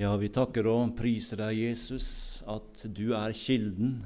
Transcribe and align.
Ja, 0.00 0.14
vi 0.16 0.30
takker 0.32 0.64
og 0.64 0.94
priser 0.96 1.42
deg, 1.42 1.58
Jesus, 1.60 2.40
at 2.48 2.86
du 2.96 3.10
er 3.12 3.34
kilden 3.36 3.98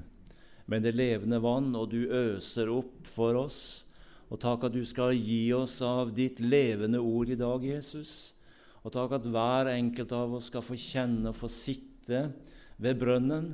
med 0.67 0.83
det 0.83 0.91
levende 0.97 1.39
vann, 1.39 1.69
og 1.79 1.93
du 1.93 2.09
øser 2.11 2.73
opp 2.75 3.07
for 3.07 3.37
oss. 3.39 3.59
Og 4.27 4.41
takk 4.43 4.65
at 4.67 4.75
du 4.75 4.81
skal 4.91 5.13
gi 5.15 5.53
oss 5.55 5.77
av 5.87 6.09
ditt 6.17 6.41
levende 6.43 6.99
ord 6.99 7.31
i 7.31 7.37
dag, 7.39 7.63
Jesus. 7.63 8.35
Og 8.83 8.91
takk 8.97 9.15
at 9.21 9.29
hver 9.31 9.71
enkelt 9.71 10.11
av 10.19 10.35
oss 10.35 10.49
skal 10.51 10.65
få 10.67 10.75
kjenne 10.75 11.31
og 11.31 11.39
få 11.39 11.47
sitte 11.53 12.25
ved 12.83 12.99
brønnen, 12.99 13.53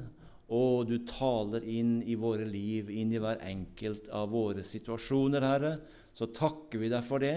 og 0.48 0.88
du 0.88 0.96
taler 1.10 1.66
inn 1.68 1.98
i 2.08 2.16
våre 2.16 2.46
liv, 2.48 2.88
inn 2.88 3.12
i 3.12 3.20
hver 3.20 3.44
enkelt 3.50 4.08
av 4.16 4.32
våre 4.32 4.64
situasjoner, 4.64 5.44
Herre. 5.44 5.74
Så 6.16 6.30
takker 6.32 6.80
vi 6.80 6.88
deg 6.88 7.04
for 7.04 7.20
det, 7.20 7.36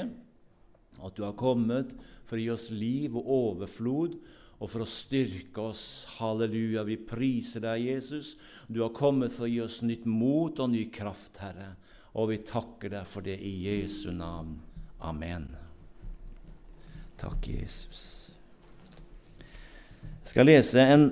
at 1.04 1.20
du 1.20 1.26
har 1.28 1.36
kommet 1.36 1.92
for 2.24 2.40
å 2.40 2.42
gi 2.46 2.48
oss 2.56 2.70
liv 2.72 3.20
og 3.20 3.28
overflod 3.42 4.16
og 4.60 4.70
for 4.70 4.84
å 4.84 4.90
styrke 4.90 5.64
oss. 5.72 5.86
Halleluja, 6.20 6.86
vi 6.88 6.98
priser 6.98 7.64
deg, 7.66 7.88
Jesus. 7.90 8.36
Du 8.68 8.82
har 8.84 8.94
kommet 8.96 9.34
for 9.36 9.48
å 9.48 9.52
gi 9.52 9.60
oss 9.64 9.82
nytt 9.86 10.06
mot 10.10 10.60
og 10.64 10.72
ny 10.74 10.86
kraft, 10.94 11.42
Herre. 11.44 11.74
Og 12.14 12.30
vi 12.30 12.40
takker 12.46 12.94
deg 12.94 13.10
for 13.10 13.26
det 13.26 13.40
i 13.42 13.54
Jesu 13.66 14.12
navn. 14.16 14.56
Amen. 15.04 15.50
Takk, 17.20 17.50
Jesus. 17.50 18.32
Jeg 20.24 20.32
skal 20.32 20.48
lese 20.48 20.84
en 20.94 21.10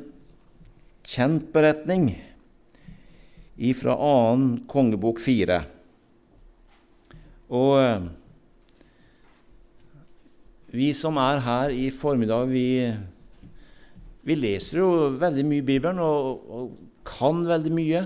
kjent 1.08 1.49
beretning 1.53 2.13
ifra 3.61 3.97
annen 3.99 4.61
kongebok 4.69 5.19
fire. 5.21 5.59
Og 7.52 7.75
eh, 7.81 8.05
vi 10.71 10.94
som 10.95 11.19
er 11.19 11.44
her 11.44 11.73
i 11.75 11.89
formiddag, 11.91 12.47
vi 12.47 12.67
vi 14.27 14.38
leser 14.38 14.81
jo 14.81 14.89
veldig 15.17 15.45
mye 15.48 15.63
i 15.63 15.66
Bibelen 15.66 16.02
og, 16.03 16.49
og, 16.49 16.73
kan 17.07 17.39
veldig 17.47 17.72
mye. 17.73 18.03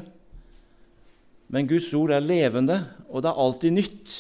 Men 1.52 1.68
Guds 1.68 1.90
ord 1.98 2.14
er 2.16 2.24
levende, 2.24 2.78
og 3.12 3.26
det 3.26 3.32
er 3.32 3.42
alltid 3.44 3.76
nytt. 3.76 4.14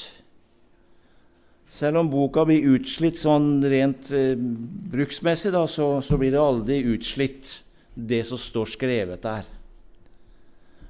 Selv 1.72 2.02
om 2.02 2.12
boka 2.12 2.44
blir 2.48 2.68
utslitt 2.76 3.18
sånn 3.18 3.64
rent 3.72 4.12
eh, 4.16 4.36
bruksmessig, 4.36 5.54
da, 5.56 5.64
så, 5.72 6.04
så, 6.04 6.20
blir 6.20 6.36
det 6.36 6.44
aldri 6.44 6.82
utslitt, 6.92 7.56
det 7.96 8.22
som 8.28 8.40
står 8.40 8.74
skrevet 8.76 9.24
der. 9.24 9.48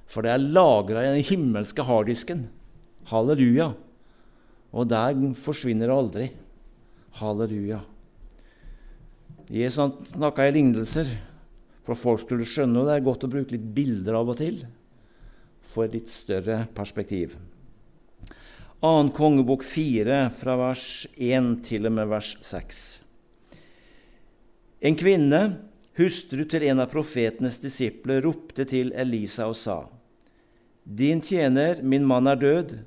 For 0.10 0.26
det 0.26 0.34
er 0.34 0.50
lagra 0.58 1.06
i 1.06 1.14
den 1.14 1.30
himmelske 1.30 1.86
harddisken. 1.86 2.48
Halleluja. 3.14 3.72
Og 4.74 4.90
der 4.90 5.14
forsvinner 5.38 5.90
det 5.90 6.00
aldri. 6.02 6.32
Halleluja. 7.22 7.86
Jesus 9.50 10.14
snakka 10.14 10.48
i 10.48 10.54
lignelser 10.56 11.10
for 11.86 11.94
at 11.94 12.02
folk 12.02 12.24
skulle 12.24 12.48
skjønne, 12.50 12.82
og 12.82 12.90
det 12.90 12.96
er 12.96 13.06
godt 13.06 13.28
å 13.28 13.32
bruke 13.32 13.54
litt 13.54 13.68
bilder 13.76 14.18
av 14.18 14.32
og 14.34 14.40
til 14.40 14.64
for 15.66 15.86
et 15.86 15.98
litt 15.98 16.10
større 16.10 16.64
perspektiv. 16.78 17.36
2. 18.86 19.10
kongebok 19.18 19.64
4, 19.66 20.28
fra 20.36 20.58
vers 20.60 21.06
1 21.18 21.56
til 21.66 21.88
og 21.90 21.96
med 21.98 22.10
vers 22.12 22.36
6. 22.46 22.82
En 24.86 24.98
kvinne, 25.00 25.40
hustru 25.98 26.44
til 26.46 26.68
en 26.68 26.84
av 26.84 26.92
profetenes 26.92 27.58
disipler, 27.64 28.22
ropte 28.26 28.66
til 28.70 28.92
Elisa 28.94 29.48
og 29.50 29.58
sa:" 29.58 29.86
Din 30.86 31.22
tjener, 31.22 31.82
min 31.82 32.06
mann, 32.06 32.28
er 32.28 32.36
død. 32.36 32.78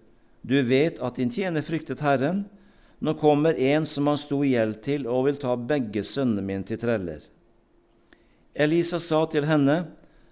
Du 0.47 0.63
vet 0.63 1.01
at 1.03 1.17
din 1.17 1.31
tjener 1.31 1.63
fryktet 1.67 2.01
Herren, 2.01 2.45
nå 2.99 3.15
kommer 3.15 3.55
en 3.55 3.87
som 3.87 4.07
han 4.07 4.19
sto 4.19 4.41
i 4.45 4.53
gjeld 4.55 4.81
til, 4.83 5.07
og 5.07 5.29
vil 5.29 5.39
ta 5.39 5.55
begge 5.57 6.03
sønnene 6.05 6.43
mine 6.43 6.67
til 6.67 6.81
treller. 6.83 7.23
Elisa 8.55 8.99
sa 8.99 9.25
til 9.31 9.47
henne, 9.47 9.85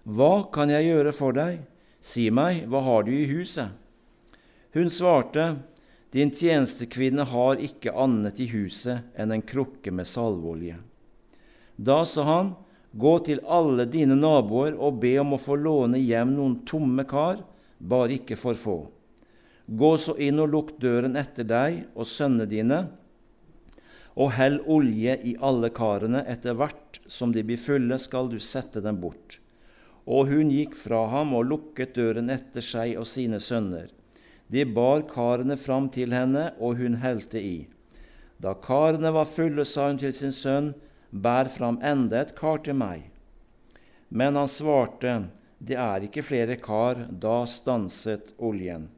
Hva 0.03 0.47
kan 0.55 0.71
jeg 0.71 0.89
gjøre 0.89 1.13
for 1.15 1.35
deg? 1.35 1.63
Si 2.01 2.29
meg, 2.31 2.67
hva 2.67 2.83
har 2.83 3.07
du 3.07 3.13
i 3.15 3.27
huset? 3.31 3.71
Hun 4.75 4.91
svarte, 4.91 5.57
Din 6.11 6.31
tjenestekvinne 6.31 7.27
har 7.29 7.59
ikke 7.61 7.93
annet 7.93 8.39
i 8.41 8.47
huset 8.49 9.11
enn 9.19 9.35
en 9.35 9.43
krukke 9.43 9.93
med 9.93 10.07
salveolje. 10.09 10.79
Da 11.77 12.05
sa 12.07 12.23
han, 12.25 12.55
Gå 12.97 13.19
til 13.27 13.43
alle 13.45 13.85
dine 13.85 14.17
naboer 14.17 14.73
og 14.79 15.03
be 15.03 15.19
om 15.21 15.35
å 15.37 15.41
få 15.43 15.59
låne 15.61 15.99
hjem 16.01 16.31
noen 16.33 16.55
tomme 16.65 17.05
kar, 17.05 17.43
bare 17.77 18.17
ikke 18.17 18.39
for 18.41 18.57
få. 18.57 18.77
Gå 19.67 19.97
så 19.99 20.15
inn 20.23 20.39
og 20.39 20.53
lukk 20.53 20.77
døren 20.79 21.19
etter 21.19 21.47
deg 21.47 21.81
og 21.97 22.07
sønnene 22.07 22.47
dine, 22.47 22.79
og 24.17 24.31
hell 24.39 24.61
olje 24.71 25.17
i 25.29 25.35
alle 25.45 25.69
karene. 25.75 26.23
Etter 26.25 26.55
hvert 26.57 27.01
som 27.11 27.35
de 27.35 27.43
blir 27.45 27.61
fulle, 27.61 27.99
skal 28.01 28.31
du 28.33 28.39
sette 28.41 28.81
dem 28.81 29.01
bort. 29.03 29.41
Og 30.07 30.31
hun 30.31 30.53
gikk 30.55 30.77
fra 30.79 31.03
ham 31.13 31.35
og 31.37 31.49
lukket 31.51 31.97
døren 31.99 32.31
etter 32.33 32.65
seg 32.65 32.95
og 32.97 33.09
sine 33.11 33.43
sønner. 33.43 33.91
De 34.49 34.63
bar 34.65 35.03
karene 35.11 35.59
fram 35.59 35.91
til 35.91 36.15
henne, 36.15 36.53
og 36.63 36.79
hun 36.81 37.01
helte 37.03 37.43
i. 37.43 37.67
Da 38.39 38.55
karene 38.55 39.11
var 39.13 39.29
fulle, 39.29 39.67
sa 39.67 39.91
hun 39.91 40.01
til 40.01 40.15
sin 40.15 40.35
sønn, 40.35 40.75
Bær 41.11 41.49
fram 41.49 41.79
enda 41.87 42.19
et 42.21 42.35
kar 42.37 42.59
til 42.67 42.77
meg. 42.77 43.07
Men 44.11 44.37
han 44.37 44.49
svarte, 44.51 45.31
Det 45.59 45.77
er 45.77 46.05
ikke 46.05 46.23
flere 46.23 46.57
kar. 46.57 47.07
Da 47.11 47.47
stanset 47.47 48.35
oljen. 48.39 48.91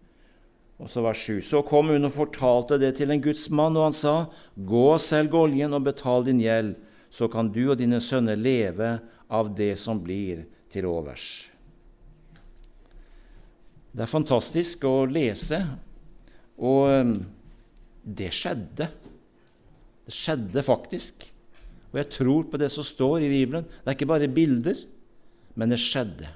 Og 0.78 0.91
så 0.91 1.03
vers 1.03 1.19
7. 1.27 1.41
Så 1.43 1.62
kom 1.66 1.91
hun 1.91 2.06
og 2.06 2.15
fortalte 2.15 2.78
det 2.78 2.94
til 2.99 3.11
en 3.11 3.22
gudsmann, 3.22 3.77
og 3.77 3.89
han 3.89 3.97
sa, 3.97 4.15
Gå 4.55 4.84
og 4.94 5.03
selg 5.03 5.34
oljen 5.34 5.75
og 5.75 5.89
betal 5.89 6.27
din 6.28 6.43
gjeld, 6.43 6.77
så 7.11 7.27
kan 7.33 7.50
du 7.50 7.65
og 7.71 7.78
dine 7.81 8.00
sønner 8.05 8.39
leve 8.39 8.99
av 9.33 9.50
det 9.56 9.75
som 9.81 10.00
blir 10.05 10.44
til 10.71 10.87
overs. 10.87 11.49
Det 13.91 14.05
er 14.05 14.11
fantastisk 14.11 14.84
å 14.87 15.09
lese, 15.11 15.59
og 16.59 16.93
um, 16.93 17.15
det 18.05 18.31
skjedde. 18.37 18.87
Det 20.06 20.15
skjedde 20.15 20.62
faktisk. 20.62 21.25
Og 21.91 22.00
jeg 22.03 22.11
tror 22.12 22.49
på 22.50 22.61
det 22.61 22.69
som 22.72 22.87
står 22.87 23.25
i 23.25 23.31
Bibelen. 23.33 23.65
Det 23.65 23.91
er 23.91 23.97
ikke 23.97 24.11
bare 24.11 24.31
bilder, 24.31 24.78
men 25.59 25.72
det 25.72 25.81
skjedde. 25.83 26.28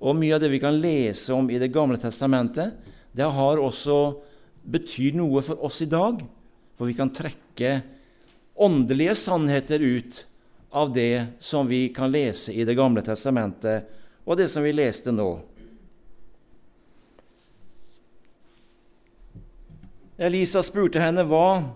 Og 0.00 0.16
mye 0.16 0.32
av 0.34 0.40
det 0.42 0.48
vi 0.52 0.62
kan 0.62 0.78
lese 0.80 1.34
om 1.36 1.50
i 1.52 1.60
Det 1.60 1.68
gamle 1.72 2.00
testamentet, 2.00 2.72
det 3.12 3.26
har 3.26 3.60
også 3.60 4.00
betydd 4.62 5.18
noe 5.18 5.42
for 5.42 5.62
oss 5.66 5.80
i 5.82 5.90
dag, 5.90 6.22
for 6.76 6.88
vi 6.88 6.96
kan 6.96 7.12
trekke 7.12 7.80
åndelige 8.60 9.14
sannheter 9.18 9.80
ut 9.80 10.24
av 10.70 10.92
det 10.94 11.26
som 11.42 11.66
vi 11.66 11.88
kan 11.94 12.12
lese 12.12 12.52
i 12.52 12.64
Det 12.64 12.76
gamle 12.78 13.02
testamentet, 13.02 13.88
og 14.24 14.36
det 14.38 14.48
som 14.52 14.62
vi 14.62 14.74
leste 14.76 15.12
nå. 15.12 15.40
Elisa 20.20 20.62
spurte 20.62 21.00
henne, 21.00 21.24
'Hva 21.24 21.72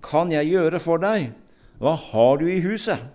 kan 0.00 0.30
jeg 0.30 0.54
gjøre 0.54 0.80
for 0.80 0.98
deg? 0.98 1.32
Hva 1.80 1.96
har 1.96 2.36
du 2.38 2.46
i 2.46 2.60
huset?' 2.62 3.10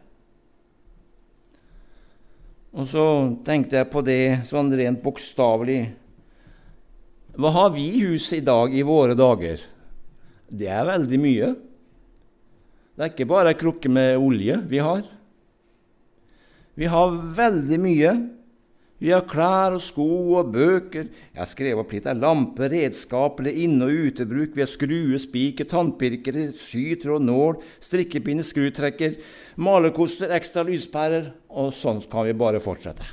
Og 2.74 2.86
så 2.86 3.06
tenkte 3.46 3.80
jeg 3.80 3.90
på 3.90 4.04
det 4.06 4.46
sånn 4.46 4.70
rent 4.76 5.02
bokstavelig. 5.02 5.96
Hva 7.38 7.52
har 7.54 7.74
vi 7.76 7.84
i 7.86 8.00
huset 8.02 8.40
i 8.40 8.46
dag, 8.46 8.74
i 8.74 8.82
våre 8.82 9.14
dager? 9.14 9.62
Det 10.50 10.70
er 10.74 10.88
veldig 10.88 11.20
mye. 11.22 11.50
Det 12.98 13.04
er 13.06 13.12
ikke 13.12 13.28
bare 13.30 13.52
ei 13.54 13.60
krukke 13.60 13.92
med 13.94 14.18
olje 14.18 14.56
vi 14.72 14.80
har. 14.82 15.04
Vi 16.74 16.90
har 16.90 17.14
veldig 17.38 17.80
mye. 17.84 18.14
Vi 18.98 19.12
har 19.14 19.28
klær 19.30 19.76
og 19.78 19.84
sko 19.86 20.08
og 20.40 20.50
bøker. 20.56 21.12
Jeg 21.14 21.38
har 21.38 21.50
skrevet 21.52 21.84
opp 21.84 21.94
litt 21.94 22.08
Det 22.08 22.16
er 22.16 22.24
lamper, 22.24 22.74
redskaper, 22.74 23.52
inne- 23.54 23.86
og 23.86 24.10
utebruk. 24.10 24.58
Vi 24.58 24.66
har 24.66 24.72
skrue, 24.74 25.22
spiker, 25.22 25.70
tannpirkere, 25.70 26.48
sytråd, 26.58 27.22
nål, 27.22 27.62
strikkepinne, 27.78 28.42
skrutrekker, 28.42 29.22
malerkoster, 29.62 30.34
ekstra 30.34 30.66
lyspærer, 30.66 31.30
og 31.54 31.70
sånn 31.78 32.02
kan 32.10 32.26
vi 32.26 32.34
bare 32.34 32.64
fortsette. 32.64 33.06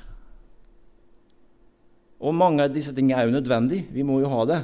Og 2.23 2.35
mange 2.37 2.65
av 2.65 2.73
disse 2.73 2.95
tingene 2.95 3.21
er 3.21 3.29
jo 3.29 3.35
nødvendig. 3.35 3.85
Vi 3.93 4.05
må 4.07 4.21
jo 4.23 4.31
ha 4.33 4.45
det. 4.49 4.61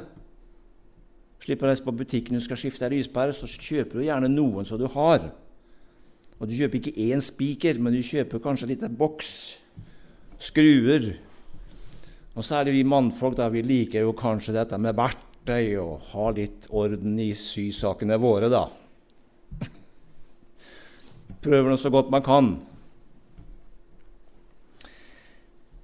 Slipper 1.41 1.67
å 1.67 1.71
reise 1.71 1.85
på 1.85 1.93
butikken 1.97 2.37
du 2.37 2.43
skal 2.43 2.59
skifte 2.61 2.89
lyspære, 2.91 3.33
så 3.33 3.49
kjøper 3.49 3.97
du 3.97 4.05
gjerne 4.05 4.29
noen 4.29 4.67
som 4.67 4.77
du 4.77 4.85
har. 4.93 5.25
Og 6.37 6.49
du 6.49 6.55
kjøper 6.57 6.79
ikke 6.79 7.09
én 7.09 7.21
spiker, 7.21 7.79
men 7.81 7.93
du 7.93 8.01
kjøper 8.05 8.41
kanskje 8.41 8.67
en 8.67 8.73
liten 8.73 8.95
boks. 8.97 9.31
Skruer. 10.41 11.11
Og 12.31 12.45
er 12.55 12.71
vi 12.71 12.85
mannfolk, 12.87 13.35
da. 13.37 13.49
Vi 13.51 13.61
liker 13.65 14.05
jo 14.05 14.15
kanskje 14.17 14.55
dette 14.55 14.77
med 14.81 14.97
verktøy 14.97 15.75
og 15.81 16.05
ha 16.13 16.29
litt 16.33 16.69
orden 16.69 17.19
i 17.21 17.33
sysakene 17.37 18.17
våre, 18.21 18.49
da. 18.49 18.65
Prøver 21.41 21.73
nå 21.73 21.77
så 21.81 21.89
godt 21.93 22.13
man 22.13 22.25
kan. 22.25 22.51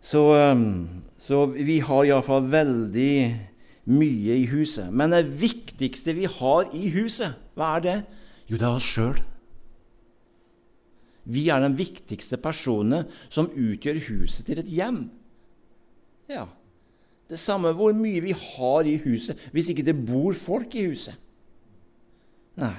Så 0.02 0.22
um, 0.54 1.04
så 1.28 1.44
vi 1.52 1.82
har 1.84 2.08
iallfall 2.08 2.46
veldig 2.48 3.16
mye 3.92 4.36
i 4.40 4.46
huset. 4.48 4.92
Men 4.96 5.12
det 5.12 5.26
viktigste 5.42 6.16
vi 6.16 6.28
har 6.32 6.70
i 6.76 6.88
huset, 6.96 7.36
hva 7.58 7.74
er 7.78 7.84
det? 7.84 7.98
Jo, 8.48 8.56
det 8.56 8.68
er 8.68 8.78
oss 8.78 8.88
sjøl. 8.88 9.20
Vi 11.28 11.50
er 11.52 11.60
den 11.60 11.76
viktigste 11.76 12.40
personen 12.40 13.10
som 13.28 13.50
utgjør 13.52 14.00
huset 14.08 14.48
til 14.48 14.62
et 14.62 14.72
hjem. 14.72 15.02
Ja, 16.32 16.46
det 17.28 17.40
samme 17.40 17.74
hvor 17.76 17.92
mye 17.96 18.24
vi 18.24 18.32
har 18.32 18.88
i 18.88 18.96
huset, 19.04 19.40
hvis 19.52 19.72
ikke 19.72 19.84
det 19.84 19.98
bor 20.08 20.36
folk 20.36 20.76
i 20.80 20.88
huset. 20.88 21.16
Nei. 22.58 22.78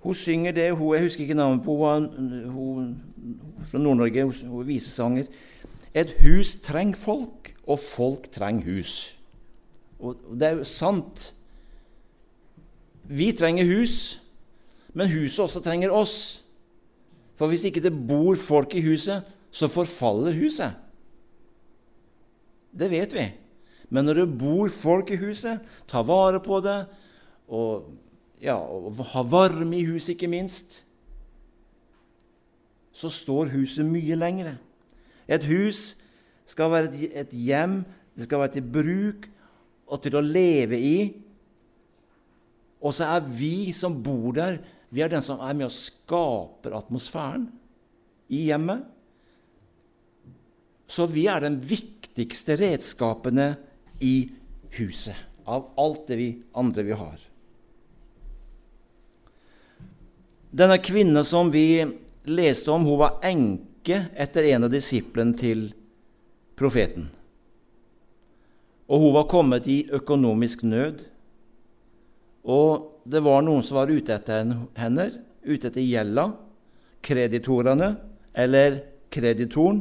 Hun 0.00 0.16
synger 0.16 0.56
det, 0.56 0.70
hun, 0.72 0.94
jeg 0.96 1.04
husker 1.04 1.26
ikke 1.26 1.36
navnet 1.36 1.64
på 1.64 1.76
hun, 1.76 2.08
hun 2.48 2.90
fra 3.68 3.78
Nord-Norge, 3.78 4.24
hun 4.24 4.60
er 4.62 4.68
visesanger. 4.72 5.28
Et 5.94 6.10
hus 6.22 6.54
trenger 6.62 6.98
folk, 6.98 7.54
og 7.66 7.78
folk 7.82 8.28
trenger 8.32 8.76
hus. 8.76 9.18
Og 10.00 10.16
det 10.38 10.48
er 10.48 10.60
jo 10.60 10.68
sant. 10.68 11.32
Vi 13.10 13.32
trenger 13.36 13.66
hus, 13.66 14.20
men 14.94 15.10
huset 15.10 15.44
også 15.44 15.62
trenger 15.64 15.92
oss. 15.94 16.44
For 17.38 17.50
hvis 17.50 17.66
ikke 17.66 17.82
det 17.82 17.92
bor 18.08 18.36
folk 18.38 18.74
i 18.78 18.84
huset, 18.84 19.26
så 19.50 19.68
forfaller 19.68 20.36
huset. 20.38 20.76
Det 22.70 22.90
vet 22.90 23.14
vi. 23.16 23.26
Men 23.90 24.06
når 24.06 24.22
det 24.22 24.38
bor 24.38 24.70
folk 24.70 25.10
i 25.10 25.18
huset, 25.18 25.58
ta 25.90 26.04
vare 26.06 26.38
på 26.42 26.60
det, 26.62 26.78
og, 27.50 27.90
ja, 28.38 28.54
og 28.54 29.02
ha 29.10 29.24
varme 29.26 29.80
i 29.80 29.86
huset, 29.88 30.14
ikke 30.14 30.30
minst, 30.30 30.84
så 32.94 33.10
står 33.10 33.50
huset 33.56 33.88
mye 33.88 34.14
lengre. 34.14 34.54
Et 35.30 35.46
hus 35.46 36.00
skal 36.48 36.72
være 36.72 36.90
et 37.22 37.34
hjem, 37.34 37.82
det 38.16 38.26
skal 38.26 38.42
være 38.42 38.56
til 38.58 38.70
bruk 38.74 39.28
og 39.90 40.02
til 40.02 40.18
å 40.18 40.24
leve 40.24 40.78
i. 40.78 40.96
Og 42.80 42.94
så 42.96 43.12
er 43.14 43.26
vi 43.26 43.70
som 43.76 44.00
bor 44.02 44.34
der, 44.36 44.58
vi 44.90 45.04
er 45.04 45.12
den 45.12 45.22
som 45.22 45.42
er 45.44 45.54
med 45.54 45.68
og 45.68 45.76
skaper 45.76 46.74
atmosfæren 46.74 47.46
i 48.32 48.48
hjemmet. 48.48 48.82
Så 50.90 51.06
vi 51.06 51.28
er 51.30 51.44
den 51.44 51.60
viktigste 51.62 52.56
redskapene 52.58 53.52
i 54.02 54.32
huset 54.74 55.14
av 55.46 55.70
alt 55.78 56.08
det 56.10 56.18
vi 56.18 56.30
andre 56.58 56.86
vi 56.88 56.96
har. 56.98 57.18
Denne 60.50 60.80
kvinnen 60.82 61.22
som 61.22 61.52
vi 61.54 61.84
leste 62.26 62.72
om, 62.74 62.82
hun 62.82 62.98
var 62.98 63.20
enke 63.26 63.69
etter 63.88 64.44
en 64.52 64.66
av 64.66 64.72
disiplene 64.72 65.36
til 65.36 65.68
profeten. 66.58 67.08
Og 68.90 69.04
hun 69.04 69.14
var 69.14 69.28
kommet 69.30 69.68
i 69.70 69.84
økonomisk 69.94 70.64
nød. 70.66 71.04
Og 72.44 73.04
det 73.06 73.22
var 73.22 73.44
noen 73.46 73.62
som 73.62 73.78
var 73.78 73.92
ute 73.92 74.16
etter 74.16 74.50
henne, 74.76 75.06
ute 75.46 75.70
etter 75.70 75.84
gjelda, 75.84 76.26
kreditorene 77.00 77.94
eller 78.34 78.82
kreditoren. 79.12 79.80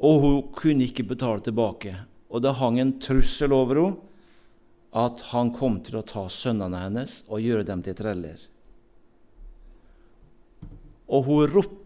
Og 0.00 0.18
hun 0.24 0.40
kunne 0.56 0.88
ikke 0.88 1.06
betale 1.12 1.44
tilbake. 1.44 1.94
Og 2.32 2.42
det 2.42 2.56
hang 2.58 2.80
en 2.80 2.96
trussel 2.98 3.54
over 3.54 3.82
henne 3.82 4.10
at 4.94 5.24
han 5.32 5.48
kom 5.50 5.80
til 5.82 5.98
å 5.98 6.06
ta 6.06 6.28
sønnene 6.30 6.84
hennes 6.84 7.24
og 7.26 7.42
gjøre 7.42 7.66
dem 7.66 7.80
til 7.82 7.96
treller. 7.98 8.38
Og 11.10 11.26
hun 11.26 11.48
ropte 11.50 11.83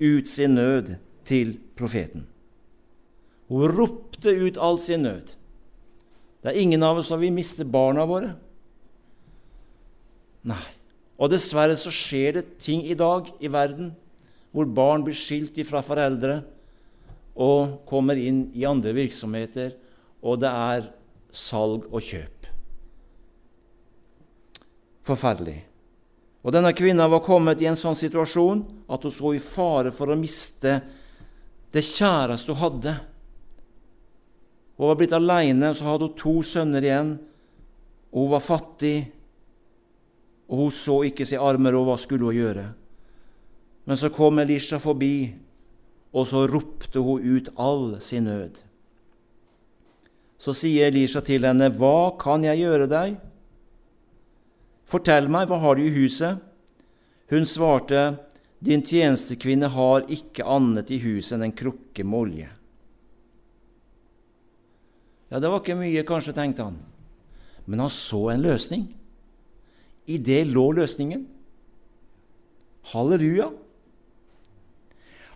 ut 0.00 0.28
sin 0.28 0.56
nød 0.56 0.94
til 1.26 1.56
profeten. 1.76 2.26
Hun 3.48 3.70
ropte 3.70 4.32
ut 4.32 4.58
all 4.58 4.80
sin 4.82 5.04
nød. 5.06 5.34
Det 6.42 6.52
er 6.52 6.60
ingen 6.62 6.82
av 6.86 7.00
oss 7.00 7.10
som 7.10 7.20
vil 7.20 7.34
miste 7.34 7.66
barna 7.66 8.06
våre. 8.06 8.34
Nei. 10.46 10.62
Og 11.16 11.30
dessverre 11.32 11.76
så 11.80 11.90
skjer 11.94 12.36
det 12.36 12.44
ting 12.62 12.84
i 12.86 12.96
dag 12.98 13.30
i 13.40 13.48
verden 13.48 13.94
hvor 14.52 14.68
barn 14.68 15.04
blir 15.04 15.16
skilt 15.16 15.56
ifra 15.60 15.82
foreldre 15.84 16.42
og 17.36 17.82
kommer 17.88 18.16
inn 18.16 18.46
i 18.56 18.64
andre 18.68 18.94
virksomheter, 18.96 19.74
og 20.24 20.40
det 20.40 20.48
er 20.48 20.86
salg 21.28 21.84
og 21.90 22.00
kjøp. 22.00 22.46
Forferdelig. 25.04 25.58
Og 26.46 26.54
denne 26.54 26.70
kvinna 26.78 27.08
var 27.10 27.24
kommet 27.26 27.58
i 27.58 27.66
en 27.66 27.78
sånn 27.78 27.96
situasjon 27.98 28.60
at 28.94 29.02
hun 29.02 29.14
så 29.14 29.32
i 29.34 29.42
fare 29.42 29.90
for 29.90 30.12
å 30.12 30.18
miste 30.18 30.76
det 31.74 31.82
kjæreste 31.82 32.54
hun 32.54 32.60
hadde. 32.60 32.92
Hun 34.78 34.92
var 34.92 35.00
blitt 35.00 35.16
aleine, 35.16 35.72
så 35.74 35.88
hadde 35.88 36.06
hun 36.06 36.20
to 36.20 36.36
sønner 36.46 36.86
igjen, 36.86 37.16
og 38.14 38.20
hun 38.22 38.32
var 38.36 38.44
fattig, 38.46 38.96
og 40.46 40.62
hun 40.62 40.74
så 40.74 41.00
ikke 41.08 41.26
sin 41.26 41.42
armer, 41.42 41.74
og 41.74 41.88
hva 41.88 41.98
skulle 41.98 42.30
hun 42.30 42.38
gjøre? 42.38 42.66
Men 43.90 43.98
så 43.98 44.12
kom 44.14 44.38
Elisha 44.38 44.78
forbi, 44.78 45.32
og 46.14 46.30
så 46.30 46.46
ropte 46.46 47.02
hun 47.02 47.26
ut 47.26 47.50
all 47.58 47.96
sin 47.98 48.30
nød. 48.30 48.62
Så 50.38 50.54
sier 50.54 50.92
Elisha 50.92 51.24
til 51.26 51.42
henne, 51.48 51.72
Hva 51.74 52.14
kan 52.20 52.46
jeg 52.46 52.62
gjøre 52.62 52.86
deg? 52.86 53.16
Fortell 54.86 55.26
meg, 55.32 55.48
hva 55.50 55.58
har 55.62 55.78
du 55.78 55.86
i 55.86 55.94
huset? 55.94 56.38
Hun 57.32 57.46
svarte, 57.48 58.20
din 58.62 58.84
tjenestekvinne 58.86 59.68
har 59.74 60.06
ikke 60.12 60.46
annet 60.46 60.92
i 60.94 61.00
huset 61.02 61.36
enn 61.36 61.48
en 61.48 61.56
krukke 61.58 62.06
med 62.06 62.18
olje. 62.20 62.50
Ja, 65.26 65.40
det 65.42 65.50
var 65.50 65.58
ikke 65.58 65.78
mye, 65.78 66.06
kanskje, 66.06 66.36
tenkte 66.36 66.68
han. 66.68 66.78
Men 67.66 67.82
han 67.82 67.90
så 67.90 68.28
en 68.30 68.44
løsning. 68.46 68.86
I 70.06 70.20
det 70.22 70.44
lå 70.46 70.68
løsningen. 70.78 71.26
Halleluja! 72.92 73.50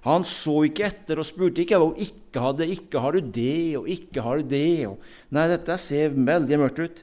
Han 0.07 0.25
så 0.25 0.63
ikke 0.65 0.87
etter 0.87 1.21
og 1.21 1.27
spurte 1.29 1.61
ikke 1.61 1.81
hun 1.83 1.99
ikke 1.99 2.41
hadde. 2.41 2.65
'Ikke 2.71 3.01
har 3.03 3.13
du 3.13 3.21
det, 3.21 3.77
og 3.77 3.89
ikke 3.91 4.23
har 4.25 4.39
du 4.39 4.49
det.' 4.49 4.87
Og, 4.89 4.97
nei, 5.35 5.49
dette 5.51 5.77
ser 5.77 6.15
veldig 6.15 6.59
mørkt 6.63 6.81
ut. 6.81 7.03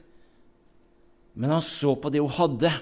Men 1.38 1.54
han 1.54 1.64
så 1.64 1.94
på 1.94 2.10
det 2.10 2.22
hun 2.24 2.34
hadde 2.34 2.72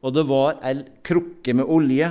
og 0.00 0.16
det 0.16 0.24
var 0.28 0.60
ei 0.64 0.80
krukke 1.04 1.54
med 1.56 1.68
olje. 1.68 2.08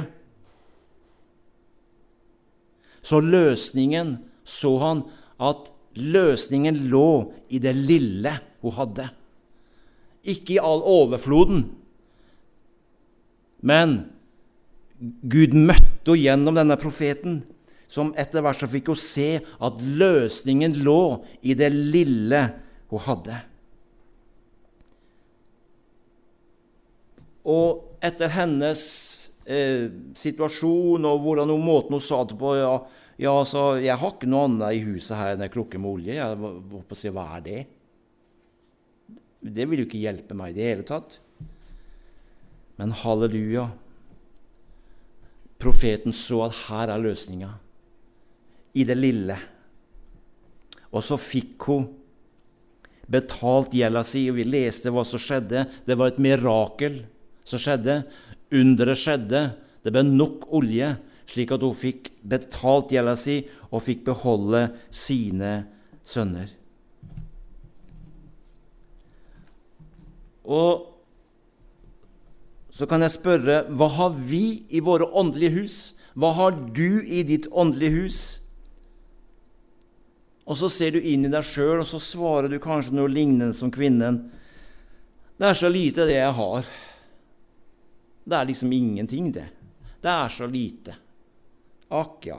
Så 3.02 3.22
løsningen 3.24 4.18
så 4.46 4.76
han 4.84 5.04
at 5.42 5.72
løsningen 5.98 6.86
lå 6.92 7.32
i 7.50 7.62
det 7.62 7.74
lille 7.78 8.36
hun 8.62 8.76
hadde. 8.78 9.10
Ikke 10.22 10.58
i 10.58 10.62
all 10.62 10.84
overfloden. 10.86 11.66
Men 13.66 14.02
Gud 15.00 15.56
møtte 15.56 15.86
henne 16.10 16.20
gjennom 16.20 16.56
denne 16.58 16.76
profeten, 16.80 17.42
som 17.90 18.12
etter 18.20 18.44
hvert 18.44 18.60
så 18.60 18.68
fikk 18.70 18.92
hun 18.92 19.00
se 19.02 19.28
at 19.40 19.82
løsningen 19.82 20.78
lå 20.86 21.24
i 21.42 21.56
det 21.58 21.72
lille 21.74 22.42
hun 22.92 23.04
hadde. 23.08 23.40
Og 27.50 28.00
etter 28.06 28.32
hennes 28.32 28.82
eh, 29.50 29.90
situasjon 30.18 31.08
og 31.10 31.24
hvordan 31.24 31.52
hun, 31.52 31.66
måten 31.66 31.98
hun 31.98 32.04
sa 32.04 32.22
det 32.28 32.38
på 32.40 32.54
ja, 32.60 32.74
ja, 33.20 33.34
så 33.44 33.74
jeg 33.82 33.98
har 34.00 34.14
ikke 34.16 34.30
noe 34.32 34.46
annet 34.48 34.78
i 34.78 34.84
huset 34.86 35.18
her 35.20 35.34
enn 35.34 35.44
ei 35.44 35.52
krukke 35.52 35.82
med 35.82 35.92
olje. 35.92 36.16
Jeg 36.16 36.40
må 36.40 36.80
å 36.80 36.98
si, 36.98 37.12
Hva 37.12 37.26
er 37.36 37.44
det? 37.44 37.60
Det 39.40 39.66
vil 39.68 39.84
jo 39.84 39.90
ikke 39.90 40.00
hjelpe 40.00 40.38
meg 40.38 40.54
i 40.54 40.58
det 40.60 40.70
hele 40.70 40.88
tatt. 40.88 41.20
Men 42.80 42.96
halleluja. 42.96 43.66
Profeten 45.60 46.16
så 46.16 46.46
at 46.46 46.56
her 46.70 46.94
er 46.94 47.04
løsninga. 47.04 47.52
I 48.80 48.86
det 48.88 48.96
lille. 48.96 49.36
Og 50.96 51.04
så 51.04 51.20
fikk 51.20 51.68
hun 51.68 51.90
betalt 53.10 53.76
gjelda 53.76 54.06
si, 54.08 54.28
og 54.32 54.38
vi 54.38 54.48
leste 54.48 54.94
hva 54.94 55.04
som 55.08 55.20
skjedde. 55.20 55.66
Det 55.84 55.98
var 56.00 56.14
et 56.14 56.22
mirakel 56.24 57.02
som 57.50 57.62
skjedde. 57.62 58.02
Underet 58.54 59.02
skjedde. 59.02 59.44
Det 59.84 59.94
ble 59.94 60.04
nok 60.06 60.48
olje, 60.56 60.94
slik 61.30 61.54
at 61.56 61.64
hun 61.66 61.78
fikk 61.78 62.12
betalt 62.26 62.94
gjelda 62.94 63.16
si 63.20 63.42
og 63.70 63.84
fikk 63.86 64.06
beholde 64.10 64.68
sine 64.94 65.54
sønner. 66.08 66.50
Og 70.50 70.88
så 72.74 72.88
kan 72.90 73.04
jeg 73.04 73.14
spørre 73.14 73.64
hva 73.76 73.90
har 73.98 74.14
vi 74.16 74.64
i 74.72 74.82
våre 74.82 75.06
åndelige 75.06 75.56
hus? 75.60 75.80
Hva 76.20 76.32
har 76.38 76.56
du 76.74 77.04
i 77.04 77.22
ditt 77.28 77.50
åndelige 77.52 77.96
hus? 78.00 78.20
Og 80.50 80.58
så 80.58 80.70
ser 80.74 80.96
du 80.96 81.04
inn 81.06 81.28
i 81.28 81.32
deg 81.32 81.46
sjøl, 81.46 81.84
og 81.84 81.88
så 81.88 82.00
svarer 82.02 82.50
du 82.50 82.58
kanskje 82.62 82.96
noe 82.98 83.12
lignende 83.12 83.54
som 83.54 83.70
kvinnen. 83.70 84.24
Det 85.38 85.46
er 85.46 85.60
så 85.60 85.70
lite, 85.70 86.08
det 86.10 86.18
jeg 86.18 86.34
har. 86.40 86.72
Det 88.30 88.38
er 88.38 88.50
liksom 88.50 88.74
ingenting, 88.74 89.32
det. 89.34 89.48
Det 90.00 90.12
er 90.12 90.30
så 90.30 90.48
lite. 90.48 90.96
Akk, 91.90 92.28
ja. 92.30 92.38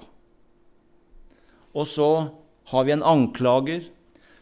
Og 1.74 1.86
så 1.86 2.10
har 2.70 2.86
vi 2.86 2.94
en 2.94 3.02
anklager. 3.06 3.88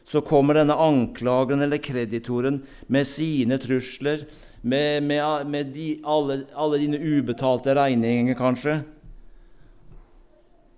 Så 0.08 0.22
kommer 0.24 0.56
denne 0.56 0.76
anklageren 0.76 1.64
eller 1.64 1.80
kreditoren 1.84 2.62
med 2.88 3.08
sine 3.08 3.58
trusler. 3.60 4.26
med, 4.60 5.02
med, 5.02 5.46
med 5.46 5.66
de, 5.66 6.00
alle, 6.04 6.40
alle 6.54 6.78
dine 6.78 6.98
ubetalte 6.98 7.74
regninger, 7.76 8.34
kanskje. 8.34 8.80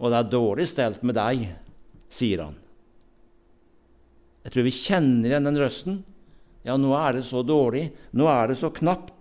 Og 0.00 0.11
det 0.11 0.19
er 0.19 0.33
dårlig 0.33 0.67
stelt 0.69 1.03
med 1.07 1.17
deg, 1.17 1.47
sier 2.12 2.45
han. 2.45 2.59
Jeg 4.45 4.53
tror 4.55 4.67
vi 4.67 4.75
kjenner 4.75 5.31
igjen 5.31 5.49
den 5.49 5.61
røsten. 5.61 5.99
Ja, 6.65 6.77
nå 6.77 6.93
er 6.97 7.17
det 7.17 7.25
så 7.29 7.41
dårlig, 7.45 7.87
nå 8.17 8.29
er 8.29 8.50
det 8.50 8.59
så 8.61 8.69
knapt 8.73 9.15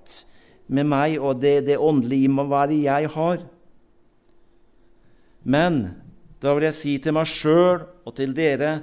med 0.69 0.85
meg 0.85 1.17
og 1.17 1.41
det, 1.41 1.65
det 1.67 1.79
åndelige 1.81 2.29
være 2.49 2.77
jeg 2.77 3.09
har. 3.15 3.41
Men 5.43 5.81
da 6.41 6.53
vil 6.53 6.69
jeg 6.69 6.77
si 6.77 6.97
til 7.01 7.15
meg 7.17 7.27
sjøl 7.27 7.83
og 8.05 8.15
til 8.15 8.35
dere 8.38 8.79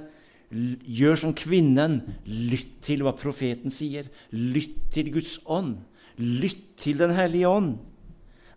Gjør 0.47 1.19
som 1.19 1.33
kvinnen. 1.35 1.99
Lytt 2.23 2.79
til 2.87 3.03
hva 3.03 3.11
profeten 3.17 3.73
sier. 3.73 4.07
Lytt 4.31 4.79
til 4.95 5.11
Guds 5.11 5.41
ånd. 5.43 5.75
Lytt 6.17 6.77
til 6.79 7.01
Den 7.01 7.11
hellige 7.17 7.49
ånd. 7.49 7.73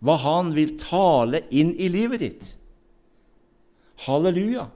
Hva 0.01 0.17
Han 0.23 0.55
vil 0.55 0.77
tale 0.79 1.43
inn 1.51 1.75
i 1.75 1.91
livet 1.91 2.23
ditt. 2.23 2.53
Halleluja. 4.07 4.69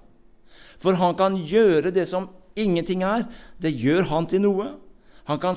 For 0.82 0.98
Han 0.98 1.14
kan 1.14 1.38
gjøre 1.38 1.94
det 1.94 2.08
som 2.10 2.28
ingenting 2.56 3.06
er. 3.06 3.28
Det 3.62 3.72
gjør 3.72 4.10
Han 4.10 4.26
til 4.26 4.42
noe. 4.42 4.74
Han 5.30 5.38
kan 5.40 5.54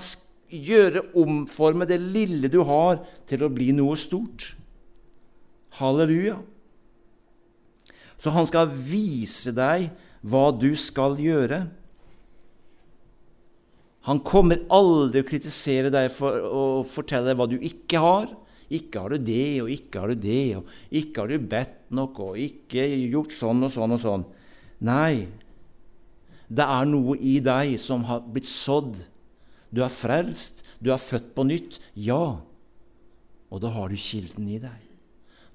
gjøre, 0.52 1.08
omforme 1.20 1.88
det 1.90 2.00
lille 2.02 2.50
du 2.52 2.62
har, 2.68 3.02
til 3.28 3.44
å 3.44 3.52
bli 3.54 3.72
noe 3.76 3.98
stort. 4.00 4.54
Halleluja. 5.80 6.38
Så 8.18 8.34
han 8.34 8.48
skal 8.50 8.72
vise 8.72 9.54
deg 9.54 9.92
hva 10.26 10.50
du 10.56 10.72
skal 10.80 11.20
gjøre. 11.22 11.68
Han 14.08 14.22
kommer 14.24 14.64
aldri 14.72 15.22
å 15.22 15.28
kritisere 15.28 15.92
deg 15.92 16.10
for 16.16 16.40
å 16.48 16.66
fortelle 16.88 17.28
deg 17.28 17.40
hva 17.40 17.50
du 17.52 17.58
ikke 17.60 18.02
har. 18.02 18.30
Ikke 18.68 19.04
har 19.04 19.14
du 19.14 19.24
det, 19.24 19.62
og 19.64 19.72
ikke 19.72 20.02
har 20.02 20.12
du 20.12 20.24
det, 20.28 20.46
og 20.60 20.96
ikke 21.00 21.24
har 21.24 21.32
du 21.32 21.50
bedt 21.52 21.76
nok, 21.96 22.18
og 22.24 22.40
ikke 22.40 22.84
gjort 23.12 23.36
sånn 23.36 23.64
og 23.64 23.72
sånn 23.72 23.96
og 23.96 24.02
sånn. 24.04 24.26
Nei, 24.88 25.28
det 26.48 26.66
er 26.68 26.90
noe 26.90 27.16
i 27.20 27.38
deg 27.44 27.76
som 27.80 28.04
har 28.08 28.26
blitt 28.28 28.50
sådd. 28.50 29.00
Du 29.70 29.84
er 29.84 29.92
frelst, 29.94 30.64
du 30.80 30.92
er 30.94 31.02
født 31.02 31.34
på 31.36 31.46
nytt. 31.48 31.80
Ja, 31.94 32.40
og 33.48 33.64
da 33.64 33.72
har 33.74 33.90
du 33.92 33.98
kilden 34.00 34.48
i 34.52 34.60
deg. 34.62 34.84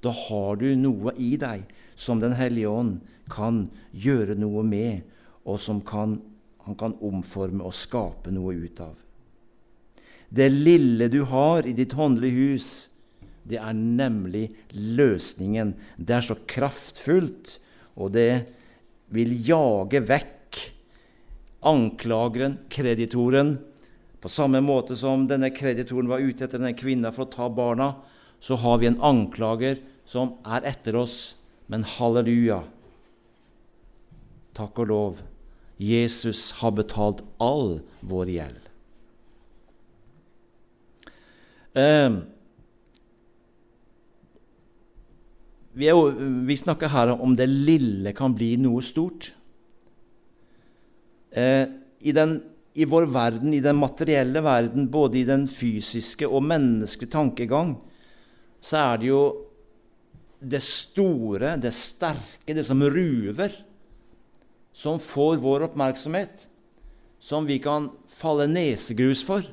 Da 0.03 0.11
har 0.11 0.59
du 0.59 0.73
noe 0.77 1.15
i 1.17 1.37
deg 1.39 1.69
som 1.95 2.21
Den 2.21 2.35
hellige 2.35 2.71
ånd 2.71 3.01
kan 3.31 3.69
gjøre 3.95 4.35
noe 4.35 4.65
med, 4.67 5.05
og 5.47 5.61
som 5.63 5.81
kan, 5.85 6.19
han 6.67 6.77
kan 6.79 6.97
omforme 7.05 7.65
og 7.65 7.77
skape 7.77 8.33
noe 8.35 8.57
ut 8.59 8.83
av. 8.83 8.97
Det 10.33 10.49
lille 10.49 11.11
du 11.13 11.23
har 11.29 11.67
i 11.69 11.75
ditt 11.77 11.93
håndlige 11.93 12.49
hus, 12.55 12.69
det 13.45 13.59
er 13.61 13.75
nemlig 13.77 14.49
løsningen. 14.73 15.75
Det 15.99 16.17
er 16.17 16.25
så 16.25 16.39
kraftfullt, 16.49 17.59
og 17.99 18.15
det 18.17 18.47
vil 19.13 19.35
jage 19.45 20.01
vekk 20.09 20.61
anklageren, 21.69 22.57
kreditoren. 22.73 23.57
På 24.23 24.31
samme 24.31 24.61
måte 24.63 24.95
som 24.97 25.27
denne 25.27 25.51
kreditoren 25.51 26.11
var 26.11 26.23
ute 26.23 26.47
etter 26.47 26.61
denne 26.61 26.79
kvinna 26.79 27.11
for 27.11 27.27
å 27.27 27.33
ta 27.33 27.49
barna, 27.51 27.89
så 28.39 28.55
har 28.63 28.79
vi 28.79 28.89
en 28.91 29.01
anklager 29.03 29.83
som 30.07 30.37
er 30.47 30.63
etter 30.71 30.97
oss. 30.99 31.35
Men 31.67 31.87
halleluja, 31.89 32.61
takk 34.55 34.83
og 34.83 34.91
lov, 34.91 35.23
Jesus 35.83 36.51
har 36.61 36.75
betalt 36.77 37.23
all 37.43 37.81
vår 38.07 38.31
gjeld. 38.31 38.69
Eh, 41.73 42.19
vi, 45.73 45.89
er, 45.89 46.23
vi, 46.47 46.57
snakker 46.61 46.93
her 46.93 47.15
om 47.17 47.35
det 47.39 47.49
lille 47.49 48.13
kan 48.17 48.37
bli 48.37 48.55
noe 48.61 48.85
stort. 48.85 49.33
Eh, 51.33 51.65
i, 52.05 52.13
den, 52.13 52.43
I 52.75 52.87
vår 52.89 53.07
verden, 53.13 53.53
i 53.55 53.61
den 53.61 53.77
materielle 53.77 54.41
verden, 54.41 54.89
både 54.91 55.21
i 55.21 55.27
den 55.29 55.45
fysiske 55.51 56.29
og 56.29 56.45
menneskelige 56.47 57.13
tankegang, 57.13 57.75
så 58.63 58.79
er 58.81 59.03
det 59.03 59.11
jo 59.11 59.23
det 60.43 60.63
store, 60.65 61.57
det 61.61 61.75
sterke, 61.77 62.55
det 62.55 62.65
som 62.67 62.83
ruver, 62.83 63.53
som 64.73 64.99
får 65.03 65.37
vår 65.43 65.69
oppmerksomhet, 65.69 66.47
som 67.23 67.47
vi 67.47 67.61
kan 67.63 67.91
falle 68.11 68.49
nesegrus 68.51 69.23
for. 69.27 69.45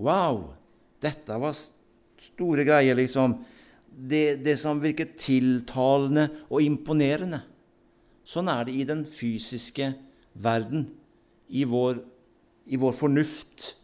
Wow! 0.00 0.56
Dette 1.02 1.36
var 1.38 1.54
store 1.54 2.64
greier, 2.66 2.96
liksom. 2.98 3.36
Det, 3.86 4.42
det 4.44 4.56
som 4.60 4.80
virker 4.82 5.12
tiltalende 5.16 6.26
og 6.50 6.64
imponerende. 6.64 7.42
Sånn 8.26 8.50
er 8.50 8.66
det 8.66 8.74
i 8.74 8.86
den 8.88 9.04
fysiske 9.06 9.92
verden, 10.42 10.88
i 11.48 11.62
vår, 11.68 12.00
i 12.66 12.78
vår 12.80 12.92
fornuft. 12.92 13.74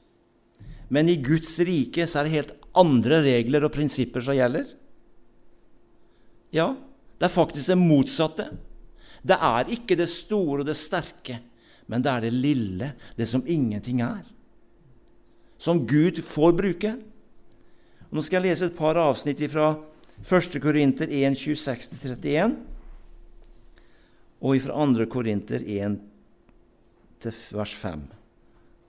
Men 0.92 1.08
i 1.08 1.16
Guds 1.22 1.54
rike 1.64 2.06
så 2.06 2.20
er 2.20 2.28
det 2.28 2.36
helt 2.36 2.54
andre 2.78 3.22
regler 3.24 3.66
og 3.66 3.72
prinsipper 3.74 4.24
som 4.24 4.36
gjelder. 4.36 4.66
Ja, 6.52 6.72
det 7.18 7.28
er 7.28 7.32
faktisk 7.32 7.70
det 7.70 7.78
motsatte. 7.80 8.50
Det 9.22 9.38
er 9.38 9.70
ikke 9.72 9.96
det 9.96 10.10
store 10.10 10.62
og 10.62 10.68
det 10.68 10.76
sterke, 10.76 11.38
men 11.86 12.02
det 12.02 12.10
er 12.10 12.26
det 12.26 12.34
lille, 12.34 12.90
det 13.16 13.28
som 13.30 13.44
ingenting 13.46 14.02
er, 14.02 14.24
som 15.62 15.84
Gud 15.86 16.18
får 16.26 16.56
bruke. 16.58 16.92
Og 18.10 18.18
nå 18.18 18.24
skal 18.26 18.42
jeg 18.42 18.50
lese 18.50 18.68
et 18.68 18.76
par 18.76 18.98
avsnitt 18.98 19.40
fra 19.52 19.70
1. 20.26 20.58
Korinter 20.62 21.06
1, 21.08 21.38
26-31, 21.38 22.56
og 24.42 24.58
fra 24.66 24.88
2. 24.90 25.06
Korinter 25.10 25.62
1, 25.62 26.00
vers 27.54 27.76
5. 27.78 28.02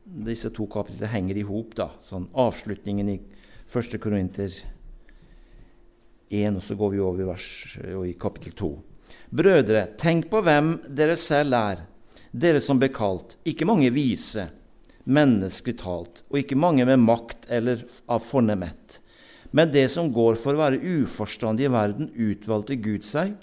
Disse 0.04 0.52
to 0.52 0.68
kapitlene 0.68 1.12
henger 1.14 1.40
i 1.40 1.48
hop, 1.48 1.78
sånn 2.04 2.28
avslutningen 2.36 3.10
i 3.10 3.20
1. 3.72 4.00
Korinter 4.04 4.52
1. 4.52 4.74
1, 6.34 6.58
og 6.58 6.64
så 6.66 6.76
går 6.76 6.92
vi 6.94 7.02
over 7.04 7.22
i, 7.22 7.28
vers, 7.28 7.48
i 8.10 8.16
kapittel 8.20 8.56
2. 8.58 8.72
Brødre, 9.34 9.86
tenk 10.00 10.30
på 10.32 10.42
hvem 10.46 10.76
dere 10.90 11.16
selv 11.20 11.58
er, 11.58 11.86
dere 12.34 12.62
som 12.64 12.80
ble 12.82 12.90
kalt, 12.94 13.38
ikke 13.46 13.68
mange 13.70 13.92
vise, 13.94 14.48
menneskelig 15.04 15.78
talt, 15.82 16.24
og 16.32 16.40
ikke 16.42 16.58
mange 16.58 16.86
med 16.88 17.02
makt 17.04 17.48
eller 17.54 17.84
av 18.10 18.24
fornemhet. 18.26 19.00
Men 19.54 19.70
det 19.74 19.86
som 19.94 20.10
går 20.14 20.38
for 20.42 20.56
å 20.56 20.64
være 20.64 20.82
uforstandig 20.82 21.68
i 21.68 21.74
verden, 21.74 22.10
utvalgte 22.16 22.80
Gud 22.82 23.06
seg 23.06 23.36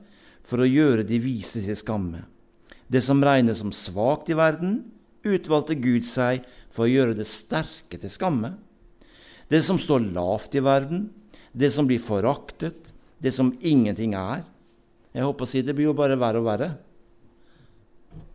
for 0.46 0.62
å 0.62 0.68
gjøre 0.68 1.04
de 1.06 1.20
vise 1.22 1.62
til 1.62 1.78
skamme. 1.78 2.24
Det 2.90 3.02
som 3.04 3.22
regnes 3.22 3.60
som 3.62 3.70
svakt 3.70 4.32
i 4.32 4.38
verden, 4.38 4.80
utvalgte 5.26 5.76
Gud 5.80 6.06
seg 6.06 6.44
for 6.72 6.86
å 6.86 6.90
gjøre 6.90 7.16
det 7.18 7.28
sterke 7.28 7.98
til 8.00 8.12
skamme. 8.12 8.54
Det 9.50 9.62
som 9.66 9.80
står 9.82 10.10
lavt 10.14 10.54
i 10.54 10.62
verden, 10.62 11.08
det 11.52 11.72
som 11.74 11.88
blir 11.88 12.02
foraktet, 12.02 12.92
det 13.18 13.32
som 13.34 13.52
ingenting 13.60 14.14
er. 14.14 14.44
Jeg 15.10 15.26
håper 15.26 15.46
å 15.46 15.50
si 15.50 15.62
det 15.66 15.74
blir 15.76 15.90
jo 15.90 15.96
bare 15.98 16.18
verre 16.18 16.40
og 16.40 16.46
verre. 16.46 16.70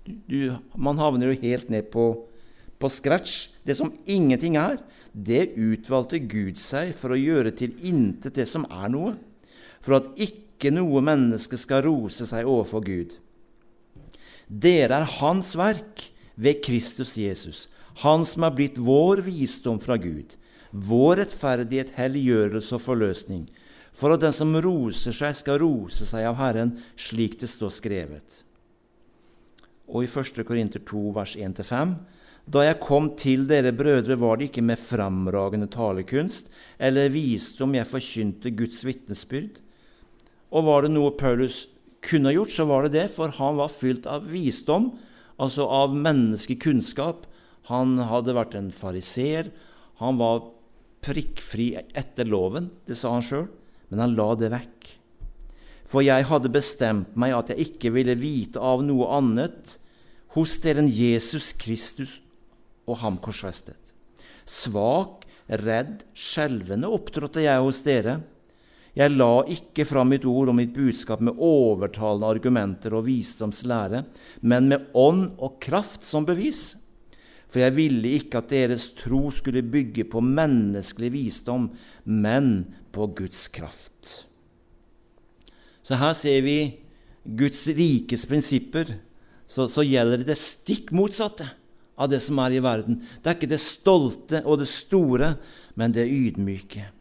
Du, 0.05 0.53
man 0.75 0.99
havner 1.01 1.31
jo 1.31 1.41
helt 1.41 1.71
ned 1.73 1.87
på, 1.93 2.09
på 2.77 2.91
scratch. 2.91 3.55
Det 3.65 3.77
som 3.79 3.93
ingenting 4.05 4.59
er, 4.59 4.77
det 5.15 5.55
utvalgte 5.55 6.19
Gud 6.19 6.59
seg 6.59 6.91
for 6.97 7.15
å 7.15 7.19
gjøre 7.19 7.55
til 7.55 7.77
intet 7.87 8.35
det 8.35 8.47
som 8.51 8.67
er 8.67 8.91
noe, 8.91 9.15
for 9.79 10.01
at 10.01 10.11
ikke 10.19 10.73
noe 10.75 11.01
menneske 11.05 11.57
skal 11.59 11.85
rose 11.87 12.27
seg 12.27 12.49
overfor 12.49 12.83
Gud. 12.83 13.15
Dere 14.45 14.99
er 14.99 15.13
Hans 15.17 15.53
verk 15.57 16.03
ved 16.35 16.63
Kristus 16.63 17.17
Jesus, 17.17 17.67
Han 18.03 18.25
som 18.27 18.43
er 18.43 18.51
blitt 18.51 18.77
vår 18.77 19.21
visdom 19.23 19.79
fra 19.79 19.95
Gud 19.95 20.35
vår 20.75 21.21
rettferdighet, 21.21 21.93
helliggjørelse 21.95 22.75
og 22.75 22.83
forløsning, 22.83 23.45
for 23.95 24.11
at 24.11 24.23
den 24.25 24.33
som 24.35 24.55
roser 24.59 25.15
seg, 25.15 25.37
skal 25.37 25.61
rose 25.61 26.07
seg 26.07 26.27
av 26.27 26.35
Herren, 26.39 26.75
slik 26.99 27.37
det 27.39 27.49
står 27.51 27.71
skrevet. 27.77 28.41
Og 29.87 30.03
i 30.03 30.09
1. 30.09 30.41
Korinter 30.47 30.83
2, 30.83 31.03
vers 31.15 31.35
1-5.: 31.39 31.95
Da 32.45 32.65
jeg 32.65 32.81
kom 32.81 33.13
til 33.15 33.47
dere 33.47 33.71
brødre, 33.71 34.17
var 34.19 34.37
det 34.37 34.49
ikke 34.49 34.65
med 34.65 34.81
framragende 34.81 35.69
talekunst 35.71 36.51
eller 36.77 37.09
visdom 37.09 37.73
jeg 37.73 37.87
forkynte 37.87 38.51
Guds 38.51 38.83
vitnesbyrd. 38.85 39.61
Og 40.51 40.65
var 40.65 40.83
det 40.83 40.91
noe 40.91 41.15
Paulus 41.15 41.67
kunne 42.01 42.33
gjort, 42.33 42.51
så 42.51 42.65
var 42.65 42.83
det 42.83 42.93
det, 42.99 43.07
for 43.11 43.31
han 43.31 43.55
var 43.57 43.71
fylt 43.71 44.05
av 44.05 44.27
visdom, 44.29 44.91
altså 45.41 45.67
av 45.67 45.95
menneskekunnskap. 45.95 47.25
Han 47.71 47.97
hadde 48.09 48.35
vært 48.37 48.57
en 48.57 48.69
fariseer, 48.75 49.49
han 50.01 50.19
var 50.19 50.43
prikkfri 51.05 51.71
etter 51.97 52.27
loven, 52.27 52.69
det 52.85 52.97
sa 52.99 53.13
han 53.15 53.25
sjøl, 53.25 53.47
men 53.89 54.01
han 54.01 54.15
la 54.17 54.29
det 54.37 54.51
vekk. 54.53 54.91
For 55.85 56.05
jeg 56.05 56.27
hadde 56.29 56.53
bestemt 56.53 57.17
meg 57.17 57.35
at 57.37 57.51
jeg 57.53 57.69
ikke 57.69 57.93
ville 57.95 58.17
vite 58.17 58.61
av 58.61 58.83
noe 58.85 59.07
annet 59.17 59.77
hos 60.35 60.57
dere 60.63 60.81
enn 60.83 60.91
Jesus 60.91 61.53
Kristus 61.57 62.19
og 62.89 62.99
ham 63.03 63.19
korsfestet. 63.21 63.93
Svak, 64.45 65.23
redd, 65.47 66.03
skjelvende 66.17 66.89
opptrådte 66.91 67.45
jeg 67.45 67.61
hos 67.61 67.81
dere. 67.85 68.19
Jeg 68.95 69.11
la 69.11 69.43
ikke 69.51 69.83
fram 69.87 70.13
mitt 70.13 70.23
ord 70.27 70.53
og 70.53 70.55
mitt 70.55 70.71
budskap 70.75 71.19
med 71.25 71.35
overtalende 71.43 72.29
argumenter 72.31 72.93
og 72.95 73.03
visdomslære, 73.09 74.05
men 74.47 74.69
med 74.71 74.87
ånd 74.95 75.33
og 75.43 75.57
kraft 75.63 76.07
som 76.07 76.27
bevis. 76.27 76.77
For 77.51 77.59
jeg 77.59 77.75
ville 77.75 78.13
ikke 78.17 78.39
at 78.39 78.53
deres 78.53 78.89
tro 78.95 79.27
skulle 79.35 79.65
bygge 79.67 80.07
på 80.11 80.23
menneskelig 80.23 81.11
visdom, 81.11 81.67
men 82.05 82.49
på 82.95 83.09
Guds 83.19 83.49
kraft. 83.51 84.25
Så 85.83 85.99
her 85.99 86.15
ser 86.17 86.41
vi 86.47 86.57
Guds 87.23 87.67
rikes 87.75 88.25
prinsipper. 88.29 88.95
Så, 89.45 89.67
så 89.69 89.83
gjelder 89.85 90.23
det 90.23 90.31
det 90.31 90.39
stikk 90.39 90.89
motsatte 90.95 91.51
av 91.99 92.09
det 92.09 92.23
som 92.23 92.39
er 92.41 92.55
i 92.55 92.63
verden. 92.63 93.03
Det 93.21 93.29
er 93.29 93.37
ikke 93.37 93.51
det 93.51 93.61
stolte 93.61 94.41
og 94.47 94.63
det 94.63 94.71
store, 94.71 95.35
men 95.75 95.93
det 95.93 96.07
ydmyke. 96.09 96.94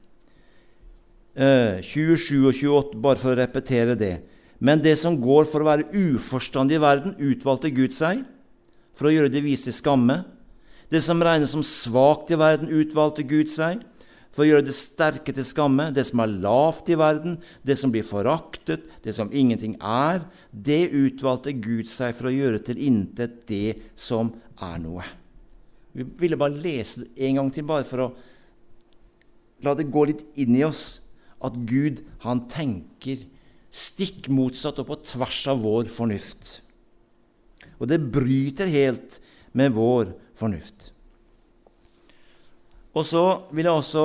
27 1.35 2.47
og 2.47 2.55
28, 2.55 3.01
bare 3.03 3.19
for 3.19 3.35
å 3.35 3.39
repetere 3.41 3.97
det. 3.99 4.15
Men 4.63 4.83
det 4.83 4.95
som 5.01 5.19
går 5.21 5.49
for 5.51 5.65
å 5.65 5.69
være 5.69 5.89
uforstandig 5.93 6.79
i 6.79 6.85
verden, 6.85 7.17
utvalgte 7.19 7.73
Gud 7.75 7.95
seg 7.95 8.23
for 8.95 9.11
å 9.11 9.15
gjøre 9.15 9.33
det 9.33 9.43
vise 9.45 9.75
skamme. 9.75 10.23
Det 10.93 11.03
som 11.03 11.23
regnes 11.23 11.51
som 11.55 11.65
svakt 11.67 12.31
i 12.31 12.39
verden, 12.39 12.71
utvalgte 12.71 13.27
Gud 13.27 13.51
seg 13.51 13.83
for 14.35 14.45
å 14.45 14.49
gjøre 14.49 14.67
det 14.67 14.77
sterke 14.77 15.35
til 15.35 15.47
skamme. 15.47 15.89
Det 15.95 16.07
som 16.07 16.23
er 16.23 16.39
lavt 16.43 16.91
i 16.91 16.99
verden, 16.99 17.37
det 17.67 17.77
som 17.81 17.91
blir 17.95 18.07
foraktet, 18.07 18.87
det 19.03 19.15
som 19.17 19.33
ingenting 19.35 19.77
er, 19.83 20.23
det 20.51 20.95
utvalgte 20.95 21.55
Gud 21.59 21.91
seg 21.91 22.15
for 22.15 22.31
å 22.31 22.35
gjøre 22.35 22.63
til 22.67 22.79
intet 22.79 23.43
det 23.51 23.79
som 23.99 24.33
er 24.63 24.79
noe. 24.83 25.07
Vi 25.95 26.07
ville 26.19 26.39
bare 26.39 26.59
lese 26.59 27.05
det 27.05 27.27
en 27.27 27.43
gang 27.43 27.51
til, 27.55 27.67
bare 27.67 27.87
for 27.87 28.07
å 28.07 28.13
la 29.65 29.75
det 29.79 29.91
gå 29.91 30.09
litt 30.11 30.25
inn 30.43 30.55
i 30.59 30.65
oss 30.67 31.04
at 31.45 31.57
Gud 31.69 32.03
han 32.25 32.45
tenker 32.51 33.25
stikk 33.75 34.29
motsatt 34.33 34.79
og 34.83 34.89
på 34.91 35.01
tvers 35.11 35.41
av 35.51 35.63
vår 35.65 35.91
fornuft. 35.93 36.59
Og 37.81 37.89
det 37.91 38.01
bryter 38.15 38.71
helt 38.71 39.19
med 39.53 39.75
vår 39.75 40.13
fornuft. 40.39 40.91
Og 42.95 43.03
så 43.07 43.25
vil 43.51 43.67
jeg 43.67 43.81
også 43.81 44.05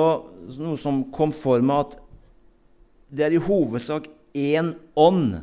noe 0.58 0.78
som 0.80 1.04
kom 1.14 1.30
for 1.34 1.62
meg, 1.62 1.86
at 1.86 2.00
det 3.14 3.26
er 3.26 3.36
i 3.36 3.42
hovedsak 3.42 4.08
én 4.34 4.74
ånd 4.98 5.40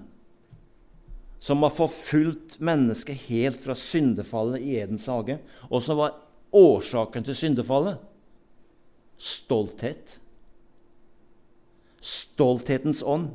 som 1.43 1.63
har 1.63 1.71
forfulgt 1.71 2.57
mennesket 2.63 3.27
helt 3.29 3.59
fra 3.61 3.75
syndefallet 3.77 4.63
i 4.63 4.75
Edens 4.81 5.07
hage, 5.11 5.37
og 5.71 5.83
som 5.83 5.99
var 6.01 6.17
årsaken 6.55 7.27
til 7.27 7.37
syndefallet 7.37 8.03
stolthet 9.17 10.17
stolthetens 12.07 13.03
ånd. 13.03 13.33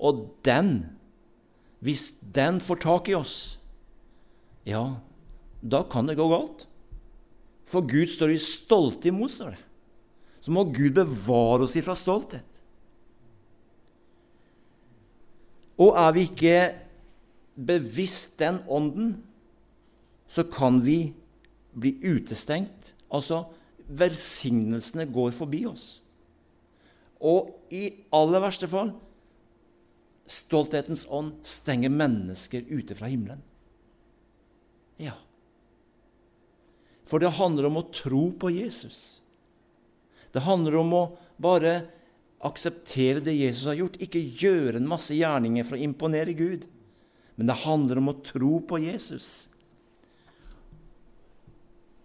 Og 0.00 0.24
den, 0.46 0.72
hvis 1.84 2.08
den 2.34 2.60
får 2.64 2.80
tak 2.86 3.10
i 3.12 3.16
oss, 3.18 3.36
ja, 4.68 4.84
da 5.60 5.82
kan 5.92 6.08
det 6.08 6.16
gå 6.16 6.28
galt. 6.30 6.66
For 7.68 7.84
Gud 7.86 8.08
står 8.10 8.32
i 8.34 8.40
stolte 8.42 9.10
imot, 9.12 9.32
står 9.34 9.54
det. 9.54 9.64
Så 10.40 10.52
må 10.54 10.64
Gud 10.72 10.94
bevare 10.96 11.66
oss 11.66 11.76
ifra 11.76 11.94
stolthet. 11.98 12.46
Og 15.80 15.96
er 15.96 16.12
vi 16.16 16.26
ikke 16.28 16.56
bevisst 17.56 18.38
den 18.40 18.60
ånden, 18.68 19.14
så 20.28 20.44
kan 20.48 20.80
vi 20.84 21.12
bli 21.76 21.94
utestengt. 22.04 22.94
Altså, 23.12 23.44
velsignelsene 23.88 25.06
går 25.12 25.32
forbi 25.36 25.64
oss. 25.68 26.00
Og 27.20 27.52
i 27.74 27.88
aller 28.16 28.42
verste 28.42 28.68
fall 28.70 28.94
stolthetens 30.30 31.06
ånd 31.10 31.40
stenger 31.46 31.90
mennesker 31.92 32.66
ute 32.70 32.94
fra 32.94 33.10
himmelen. 33.10 33.42
Ja. 35.00 35.16
For 37.08 37.22
det 37.22 37.34
handler 37.40 37.66
om 37.66 37.80
å 37.80 37.88
tro 37.90 38.28
på 38.38 38.52
Jesus. 38.54 39.20
Det 40.30 40.44
handler 40.46 40.78
om 40.78 40.92
å 40.94 41.04
bare 41.42 41.80
akseptere 42.46 43.22
det 43.24 43.34
Jesus 43.34 43.66
har 43.68 43.80
gjort, 43.80 43.98
ikke 44.00 44.22
gjøre 44.22 44.78
en 44.78 44.88
masse 44.88 45.16
gjerninger 45.16 45.66
for 45.66 45.76
å 45.76 45.82
imponere 45.82 46.36
Gud. 46.38 46.68
Men 47.34 47.50
det 47.50 47.62
handler 47.64 47.98
om 48.00 48.12
å 48.12 48.20
tro 48.24 48.60
på 48.68 48.78
Jesus. 48.84 49.50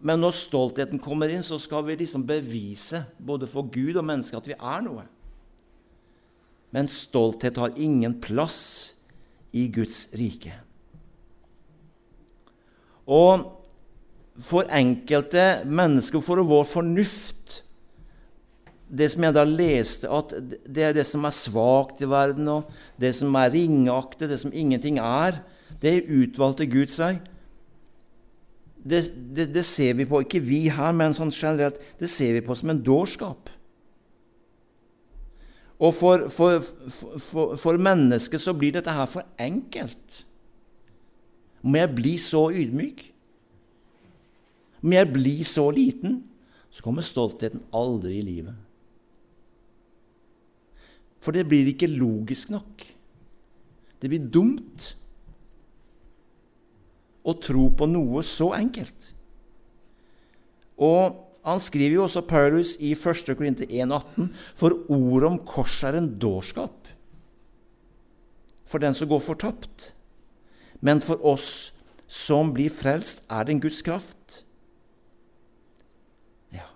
Men 0.05 0.21
når 0.21 0.35
stoltheten 0.37 0.99
kommer 1.01 1.31
inn, 1.31 1.45
så 1.45 1.59
skal 1.61 1.85
vi 1.87 1.99
liksom 2.01 2.25
bevise 2.27 3.05
både 3.17 3.47
for 3.49 3.69
Gud 3.71 3.97
og 3.97 4.05
mennesket 4.07 4.41
at 4.41 4.49
vi 4.49 4.57
er 4.57 4.83
noe. 4.85 5.05
Men 6.75 6.91
stolthet 6.91 7.57
har 7.61 7.77
ingen 7.79 8.17
plass 8.21 8.95
i 9.55 9.69
Guds 9.71 10.09
rike. 10.19 10.51
Og 13.07 13.45
for 14.43 14.67
enkelte 14.67 15.63
mennesker, 15.63 16.19
for 16.19 16.43
vår 16.43 16.65
fornuft 16.67 17.61
Det 18.85 19.07
som 19.09 19.23
jeg 19.25 19.33
da 19.33 19.41
leste, 19.49 20.09
at 20.13 20.33
det 20.69 20.83
er 20.85 20.91
det 20.93 21.07
som 21.09 21.23
er 21.25 21.33
svakt 21.33 22.03
i 22.05 22.07
verden, 22.07 22.45
og 22.47 22.67
det 23.01 23.15
som 23.17 23.33
er 23.35 23.49
ringeaktig, 23.49 24.27
det 24.29 24.37
som 24.37 24.53
ingenting 24.53 24.99
er, 25.01 25.39
det 25.81 26.03
utvalgte 26.05 26.67
Gud 26.69 26.93
seg 26.93 27.17
det, 28.85 29.01
det, 29.35 29.47
det, 29.55 29.65
ser 29.65 29.97
vi 29.97 30.05
på, 30.05 30.21
ikke 30.21 30.43
vi 30.45 30.67
her, 30.69 30.93
men 30.93 31.15
sånn 31.17 31.33
generelt, 31.33 31.79
det 31.97 32.09
ser 32.11 32.35
vi 32.37 32.43
på 32.45 32.55
som 32.57 32.69
en 32.69 32.83
dårskap. 32.85 33.49
Og 35.79 35.91
for, 35.93 36.27
for, 36.31 36.61
for, 37.19 37.55
for 37.59 37.79
mennesket 37.81 38.39
så 38.41 38.53
blir 38.55 38.77
dette 38.77 38.93
her 38.95 39.09
for 39.11 39.27
enkelt. 39.41 40.21
Må 41.65 41.81
jeg 41.81 41.95
bli 41.97 42.13
så 42.21 42.45
ydmyk? 42.53 43.01
Må 44.85 44.95
jeg 44.95 45.11
bli 45.11 45.35
så 45.47 45.65
liten? 45.73 46.21
Så 46.71 46.83
kommer 46.85 47.03
stoltheten 47.03 47.63
aldri 47.75 48.19
i 48.19 48.23
livet. 48.27 48.55
For 51.23 51.35
det 51.35 51.47
blir 51.49 51.71
ikke 51.71 51.89
logisk 51.89 52.51
nok. 52.53 52.85
Det 53.99 54.11
blir 54.11 54.27
dumt 54.29 54.91
å 57.25 57.33
tro 57.41 57.69
på 57.73 57.87
noe 57.89 58.21
så 58.27 58.51
enkelt. 58.53 59.09
Og 60.77 61.24
han 61.45 61.61
skriver 61.61 61.99
jo 61.99 62.05
også 62.07 62.25
Paulus 62.25 62.75
i 62.81 62.95
1. 62.97 63.37
Korinter 63.37 63.69
1,18.: 63.69 64.31
For 64.57 64.73
ordet 64.89 65.29
om 65.29 65.37
korset 65.45 65.91
er 65.91 65.99
en 65.99 66.09
dårskap 66.19 66.85
for 68.65 68.81
den 68.81 68.95
som 68.97 69.07
går 69.09 69.21
fortapt. 69.23 69.93
Men 70.81 71.01
for 71.05 71.21
oss 71.25 71.77
som 72.11 72.51
blir 72.53 72.73
frelst, 72.73 73.23
er 73.31 73.45
det 73.45 73.55
en 73.55 73.61
Guds 73.63 73.81
kraft. 73.85 74.41
Ja. 76.53 76.67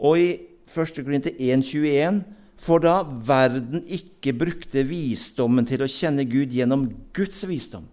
Og 0.00 0.18
i 0.18 0.28
1. 0.66 1.04
Korinter 1.04 1.36
1,21.: 1.38 2.22
For 2.60 2.82
da 2.82 3.00
verden 3.04 3.86
ikke 3.88 4.34
brukte 4.36 4.84
visdommen 4.84 5.68
til 5.68 5.84
å 5.84 5.88
kjenne 5.88 6.26
Gud 6.28 6.52
gjennom 6.52 6.88
Guds 7.16 7.46
visdom, 7.48 7.86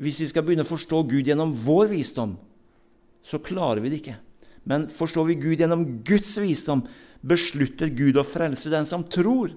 hvis 0.00 0.20
vi 0.22 0.30
skal 0.30 0.44
begynne 0.46 0.64
å 0.64 0.68
forstå 0.68 1.02
Gud 1.10 1.28
gjennom 1.28 1.52
vår 1.66 1.90
visdom, 1.92 2.36
så 3.24 3.40
klarer 3.42 3.82
vi 3.82 3.90
det 3.90 4.00
ikke. 4.00 4.16
Men 4.66 4.88
forstår 4.90 5.28
vi 5.30 5.38
Gud 5.38 5.62
gjennom 5.62 5.84
Guds 6.06 6.34
visdom, 6.42 6.82
beslutter 7.22 7.90
Gud 7.94 8.18
å 8.18 8.26
frelse 8.26 8.70
den 8.72 8.86
som 8.88 9.04
tror, 9.06 9.54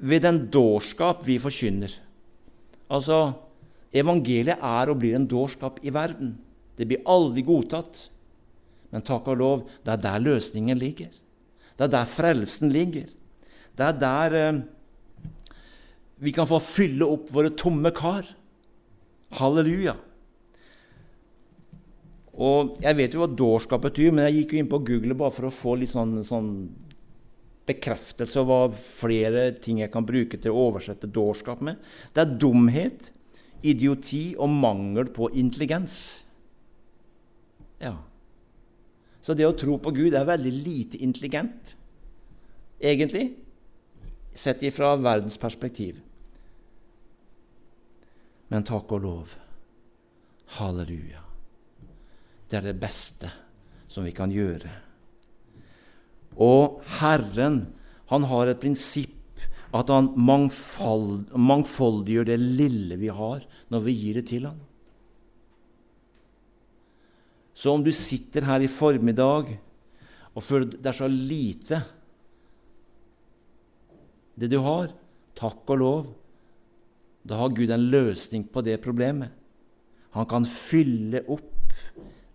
ved 0.00 0.24
den 0.24 0.46
dårskap 0.52 1.26
vi 1.26 1.36
forkynner. 1.42 1.92
Altså, 2.90 3.34
evangeliet 3.92 4.62
er 4.64 4.90
og 4.90 5.02
blir 5.02 5.18
en 5.18 5.28
dårskap 5.28 5.82
i 5.84 5.92
verden. 5.94 6.38
Det 6.78 6.86
blir 6.88 7.04
aldri 7.10 7.44
godtatt. 7.44 8.06
Men 8.90 9.04
takk 9.06 9.28
og 9.30 9.38
lov, 9.38 9.64
det 9.84 9.92
er 9.94 10.04
der 10.06 10.22
løsningen 10.24 10.78
ligger. 10.80 11.10
Det 11.76 11.86
er 11.86 11.92
der 11.92 12.08
frelsen 12.08 12.72
ligger. 12.72 13.10
Det 13.76 13.86
er 13.86 13.98
der 14.00 14.36
eh, 14.38 14.62
vi 16.20 16.32
kan 16.36 16.48
få 16.48 16.58
fylle 16.60 17.06
opp 17.08 17.30
våre 17.32 17.52
tomme 17.56 17.92
kar. 17.96 18.26
Halleluja. 19.38 19.94
Og 22.34 22.76
Jeg 22.82 22.96
vet 22.96 23.14
jo 23.14 23.24
hva 23.24 23.30
dårskap 23.30 23.82
betyr, 23.88 24.12
men 24.14 24.28
jeg 24.28 24.40
gikk 24.40 24.54
jo 24.54 24.60
inn 24.62 24.70
på 24.70 24.82
Google 24.86 25.16
bare 25.18 25.34
for 25.34 25.48
å 25.48 25.54
få 25.54 25.74
litt 25.80 25.90
sånn, 25.90 26.20
sånn 26.24 26.50
bekreftelse 27.70 28.40
av 28.40 28.48
hva 28.48 28.60
flere 28.74 29.50
ting 29.62 29.80
jeg 29.82 29.92
kan 29.92 30.06
bruke 30.06 30.38
til 30.40 30.54
å 30.54 30.68
oversette 30.70 31.10
dårskap 31.10 31.62
med. 31.64 31.80
Det 32.14 32.24
er 32.24 32.38
dumhet, 32.40 33.10
idioti 33.62 34.30
og 34.40 34.48
mangel 34.54 35.10
på 35.12 35.28
intelligens. 35.36 35.96
Ja. 37.80 37.96
Så 39.20 39.36
det 39.36 39.46
å 39.48 39.56
tro 39.56 39.76
på 39.82 39.92
Gud 39.96 40.16
er 40.16 40.28
veldig 40.28 40.52
lite 40.64 41.00
intelligent, 41.04 41.74
egentlig, 42.80 43.34
sett 44.32 44.62
ifra 44.64 44.94
verdens 44.96 45.36
perspektiv. 45.40 46.00
Men 48.50 48.64
takk 48.66 48.96
og 48.96 49.04
lov. 49.04 49.34
Halleluja. 50.56 51.29
Det 52.50 52.58
er 52.58 52.66
det 52.66 52.80
beste 52.82 53.30
som 53.90 54.06
vi 54.06 54.14
kan 54.14 54.32
gjøre. 54.34 54.70
Og 56.40 56.80
Herren, 56.98 57.62
han 58.10 58.26
har 58.26 58.50
et 58.50 58.60
prinsipp 58.62 59.18
at 59.76 59.90
han 59.92 60.10
mangfold, 60.18 61.30
mangfoldiggjør 61.38 62.32
det 62.32 62.38
lille 62.42 62.98
vi 62.98 63.10
har, 63.14 63.44
når 63.70 63.84
vi 63.86 63.94
gir 63.94 64.18
det 64.18 64.26
til 64.32 64.48
ham. 64.48 64.58
Så 67.54 67.74
om 67.74 67.84
du 67.84 67.92
sitter 67.94 68.46
her 68.48 68.64
i 68.64 68.70
formiddag 68.70 69.52
og 70.34 70.42
føler 70.42 70.72
det 70.72 70.90
er 70.90 70.96
så 70.96 71.10
lite 71.10 71.82
det 74.40 74.48
du 74.50 74.58
har, 74.64 74.94
takk 75.36 75.68
og 75.74 75.78
lov, 75.82 76.10
da 77.26 77.36
har 77.36 77.52
Gud 77.52 77.70
en 77.70 77.90
løsning 77.92 78.46
på 78.48 78.62
det 78.64 78.78
problemet. 78.82 79.28
Han 80.16 80.26
kan 80.26 80.46
fylle 80.48 81.20
opp 81.28 81.59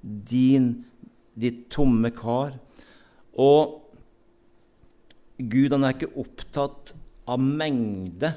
din, 0.06 0.86
ditt 1.34 1.66
tomme 1.74 2.12
kar. 2.16 2.56
Og 3.36 3.82
Gud 5.36 5.74
han 5.76 5.84
er 5.84 5.96
ikke 5.98 6.14
opptatt 6.22 6.94
av 7.28 7.42
mengde 7.42 8.32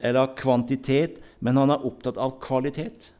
eller 0.00 0.22
av 0.22 0.36
kvantitet, 0.38 1.18
men 1.44 1.58
han 1.60 1.74
er 1.74 1.84
opptatt 1.84 2.16
av 2.20 2.38
kvalitet. 2.40 3.10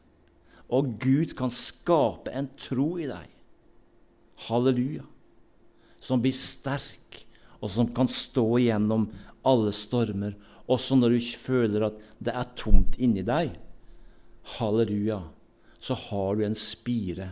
Og 0.73 0.95
Gud 1.03 1.35
kan 1.37 1.51
skape 1.53 2.33
en 2.33 2.47
tro 2.57 2.95
i 2.97 3.05
deg, 3.09 3.27
halleluja, 4.47 5.03
som 6.01 6.23
blir 6.23 6.33
sterk, 6.33 7.19
og 7.61 7.69
som 7.69 7.91
kan 7.93 8.09
stå 8.09 8.45
igjennom 8.57 9.11
alle 9.45 9.73
stormer, 9.75 10.33
også 10.71 10.97
når 10.97 11.13
du 11.13 11.27
føler 11.43 11.85
at 11.85 11.99
det 12.23 12.33
er 12.33 12.49
tomt 12.57 12.97
inni 13.01 13.21
deg. 13.27 13.51
Halleluja, 14.57 15.19
så 15.81 15.97
har 15.97 16.35
du 16.37 16.45
en 16.45 16.55
spire 16.55 17.31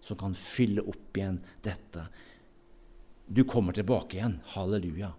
som 0.00 0.18
kan 0.18 0.34
fylle 0.38 0.84
opp 0.86 1.18
igjen 1.18 1.40
dette. 1.66 2.06
Du 3.26 3.42
kommer 3.44 3.74
tilbake 3.74 4.18
igjen, 4.18 4.38
halleluja, 4.54 5.12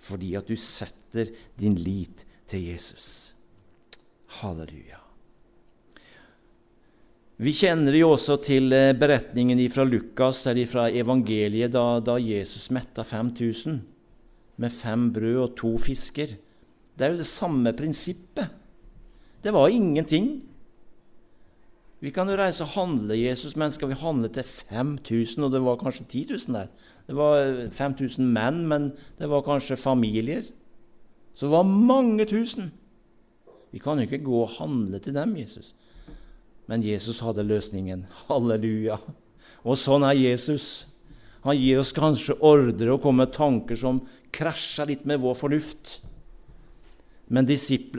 fordi 0.00 0.34
at 0.36 0.48
du 0.48 0.56
setter 0.60 1.30
din 1.56 1.78
lit 1.80 2.26
til 2.50 2.66
Jesus. 2.68 3.32
Halleluja. 4.40 5.00
Vi 7.40 7.54
kjenner 7.56 7.96
jo 7.96 8.10
også 8.12 8.36
til 8.44 8.68
eh, 8.76 8.92
beretningen 8.92 9.62
fra 9.72 9.86
Lukas 9.88 10.42
eller 10.50 10.68
fra 10.68 10.90
evangeliet 10.92 11.72
da, 11.72 12.02
da 12.04 12.18
Jesus 12.20 12.68
metta 12.68 13.00
5000 13.00 13.78
med 14.60 14.74
fem 14.76 15.08
brød 15.14 15.38
og 15.46 15.54
to 15.56 15.70
fisker. 15.80 16.36
Det 16.92 17.06
er 17.06 17.14
jo 17.14 17.22
det 17.22 17.30
samme 17.30 17.72
prinsippet. 17.72 18.44
Det 19.40 19.56
var 19.56 19.72
ingenting. 19.72 20.49
Vi 22.00 22.10
kan 22.16 22.28
jo 22.28 22.36
reise 22.38 22.64
og 22.64 22.72
handle 22.74 23.16
Jesus, 23.18 23.56
men 23.60 23.72
skal 23.72 23.90
vi 23.90 23.98
handle 24.00 24.30
til 24.32 24.44
5000, 24.44 25.44
og 25.44 25.52
det 25.52 25.60
var 25.64 25.80
kanskje 25.80 26.06
10 26.08 26.26
000 26.30 26.56
der 26.56 26.68
Det 27.06 27.16
var 27.16 27.68
5000 27.72 28.26
menn, 28.32 28.66
men 28.68 28.92
det 29.18 29.28
var 29.28 29.42
kanskje 29.42 29.76
familier. 29.76 30.42
Så 31.34 31.46
det 31.46 31.52
var 31.52 31.62
mange 31.62 32.24
tusen. 32.24 32.72
Vi 33.72 33.78
kan 33.78 33.98
jo 33.98 34.06
ikke 34.06 34.24
gå 34.24 34.42
og 34.42 34.56
handle 34.58 34.98
til 34.98 35.14
dem, 35.14 35.36
Jesus. 35.36 35.74
Men 36.66 36.84
Jesus 36.84 37.20
hadde 37.20 37.42
løsningen. 37.42 38.06
Halleluja. 38.28 38.98
Og 39.64 39.78
sånn 39.78 40.04
er 40.06 40.14
Jesus. 40.14 40.86
Han 41.42 41.56
gir 41.56 41.80
oss 41.80 41.92
kanskje 41.96 42.36
ordre 42.44 42.94
og 42.94 43.02
kommer 43.02 43.26
med 43.26 43.34
tanker 43.34 43.78
som 43.78 44.02
krasjer 44.34 44.90
litt 44.92 45.06
med 45.08 45.20
vår 45.22 45.34
fornuft. 45.38 45.98
Men 47.30 47.46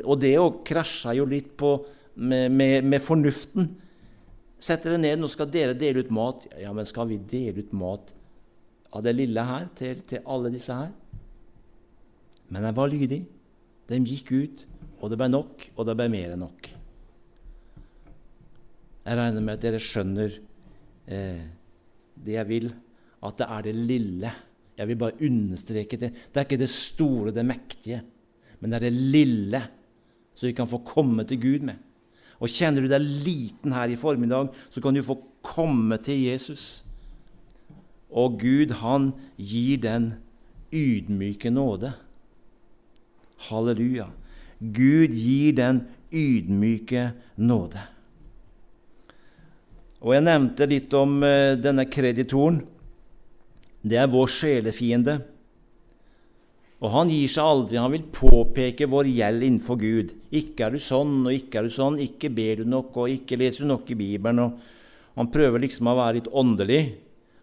Og 0.06 0.20
det 0.20 0.38
òg 0.40 0.64
krasja 0.68 1.14
jo 1.14 1.26
litt 1.26 1.58
på, 1.58 1.86
med, 2.16 2.52
med, 2.52 2.84
med, 2.84 3.02
fornuften. 3.02 3.81
Sett 4.62 4.84
dere 4.86 5.00
ned, 5.02 5.18
nå 5.20 5.30
skal 5.32 5.50
dere 5.50 5.78
dele 5.78 6.04
ut 6.04 6.12
mat. 6.14 6.46
Ja, 6.62 6.74
men 6.76 6.88
skal 6.90 7.10
vi 7.10 7.18
dele 7.18 7.64
ut 7.64 7.72
mat 7.74 8.14
av 8.94 9.06
det 9.06 9.16
lille 9.16 9.46
her 9.48 9.70
til, 9.78 10.04
til 10.08 10.22
alle 10.30 10.52
disse 10.54 10.76
her? 10.76 10.92
Men 12.52 12.68
de 12.68 12.74
var 12.78 12.92
lydige. 12.92 13.26
De 13.90 14.00
gikk 14.06 14.30
ut, 14.36 14.64
og 15.02 15.12
det 15.12 15.18
ble 15.20 15.32
nok, 15.32 15.66
og 15.76 15.88
det 15.88 15.98
ble 15.98 16.08
mer 16.14 16.36
enn 16.36 16.44
nok. 16.46 16.70
Jeg 19.02 19.18
regner 19.18 19.44
med 19.44 19.58
at 19.58 19.66
dere 19.66 19.82
skjønner 19.82 20.38
eh, 21.10 21.44
det 22.22 22.38
jeg 22.38 22.50
vil, 22.52 22.70
at 23.26 23.42
det 23.42 23.48
er 23.58 23.66
det 23.66 23.76
lille. 23.76 24.34
Jeg 24.78 24.90
vil 24.92 25.00
bare 25.02 25.26
understreke 25.26 26.00
det. 26.00 26.12
Det 26.30 26.38
er 26.38 26.48
ikke 26.48 26.62
det 26.62 26.72
store, 26.72 27.34
det 27.34 27.46
mektige, 27.48 28.02
men 28.62 28.72
det 28.72 28.78
er 28.78 28.88
det 28.88 29.10
lille 29.18 29.62
så 30.36 30.48
vi 30.48 30.56
kan 30.58 30.70
få 30.70 30.80
komme 30.86 31.26
til 31.28 31.42
Gud 31.42 31.66
med. 31.68 31.82
Og 32.42 32.50
Kjenner 32.50 32.82
du 32.82 32.90
deg 32.90 33.04
liten 33.26 33.76
her 33.76 33.92
i 33.94 34.00
formiddag, 34.00 34.50
så 34.74 34.82
kan 34.82 34.96
du 34.98 35.04
få 35.06 35.20
komme 35.46 36.00
til 36.02 36.18
Jesus. 36.26 36.84
Og 38.10 38.40
Gud, 38.42 38.74
han 38.82 39.12
gir 39.38 39.78
den 39.84 40.14
ydmyke 40.74 41.52
nåde. 41.54 41.94
Halleluja. 43.48 44.10
Gud 44.60 45.14
gir 45.16 45.56
den 45.58 45.86
ydmyke 46.12 47.12
nåde. 47.38 47.82
Og 50.02 50.16
jeg 50.16 50.26
nevnte 50.26 50.66
litt 50.70 50.94
om 50.98 51.20
uh, 51.22 51.54
denne 51.62 51.86
kreditoren. 51.90 52.64
Det 53.82 53.98
er 54.02 54.10
vår 54.10 54.30
sjelefiende. 54.34 55.20
Og 56.82 56.90
han 56.96 57.12
gir 57.14 57.30
seg 57.30 57.46
aldri. 57.46 57.78
Han 57.78 57.94
vil 57.94 58.08
påpeke 58.10 58.90
vår 58.90 59.12
gjeld 59.12 59.46
innenfor 59.46 59.78
Gud. 59.82 60.16
Ikke 60.34 60.66
er 60.66 60.76
du 60.76 60.82
sånn, 60.82 61.20
og 61.28 61.36
ikke 61.36 61.62
er 61.62 61.70
du 61.70 61.76
sånn, 61.76 62.00
ikke 62.02 62.32
ber 62.34 62.64
du 62.64 62.72
nok, 62.74 62.96
og 63.04 63.14
ikke 63.14 63.38
leser 63.38 63.68
du 63.68 63.74
nok 63.76 63.92
i 63.94 64.00
Bibelen. 64.00 64.42
Og 64.48 65.20
han 65.20 65.30
prøver 65.34 65.62
liksom 65.62 65.92
å 65.92 65.98
være 66.00 66.18
litt 66.18 66.32
åndelig. 66.42 66.82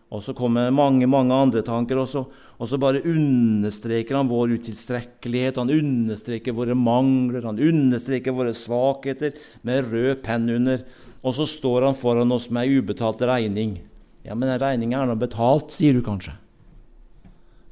Og 0.08 0.22
så 0.24 0.32
kommer 0.32 0.70
mange 0.72 1.04
mange 1.04 1.36
andre 1.36 1.60
tanker, 1.60 2.00
og 2.00 2.08
så, 2.08 2.22
og 2.56 2.70
så 2.70 2.78
bare 2.80 3.04
understreker 3.06 4.16
han 4.16 4.30
vår 4.30 4.56
utilstrekkelighet. 4.56 5.60
Han 5.60 5.70
understreker 5.74 6.56
våre 6.56 6.74
mangler, 6.74 7.44
han 7.44 7.60
understreker 7.60 8.34
våre 8.34 8.56
svakheter 8.56 9.36
med 9.68 9.92
rød 9.92 10.24
penn 10.24 10.48
under. 10.56 10.82
Og 11.20 11.36
så 11.36 11.46
står 11.46 11.90
han 11.90 11.98
foran 11.98 12.32
oss 12.34 12.48
med 12.50 12.64
ei 12.66 12.80
ubetalt 12.80 13.22
regning. 13.28 13.78
Ja, 14.24 14.34
men 14.34 14.48
den 14.48 14.62
regninga 14.64 15.04
er 15.04 15.12
nå 15.12 15.18
betalt, 15.20 15.70
sier 15.76 15.94
du 15.94 16.02
kanskje. 16.02 16.34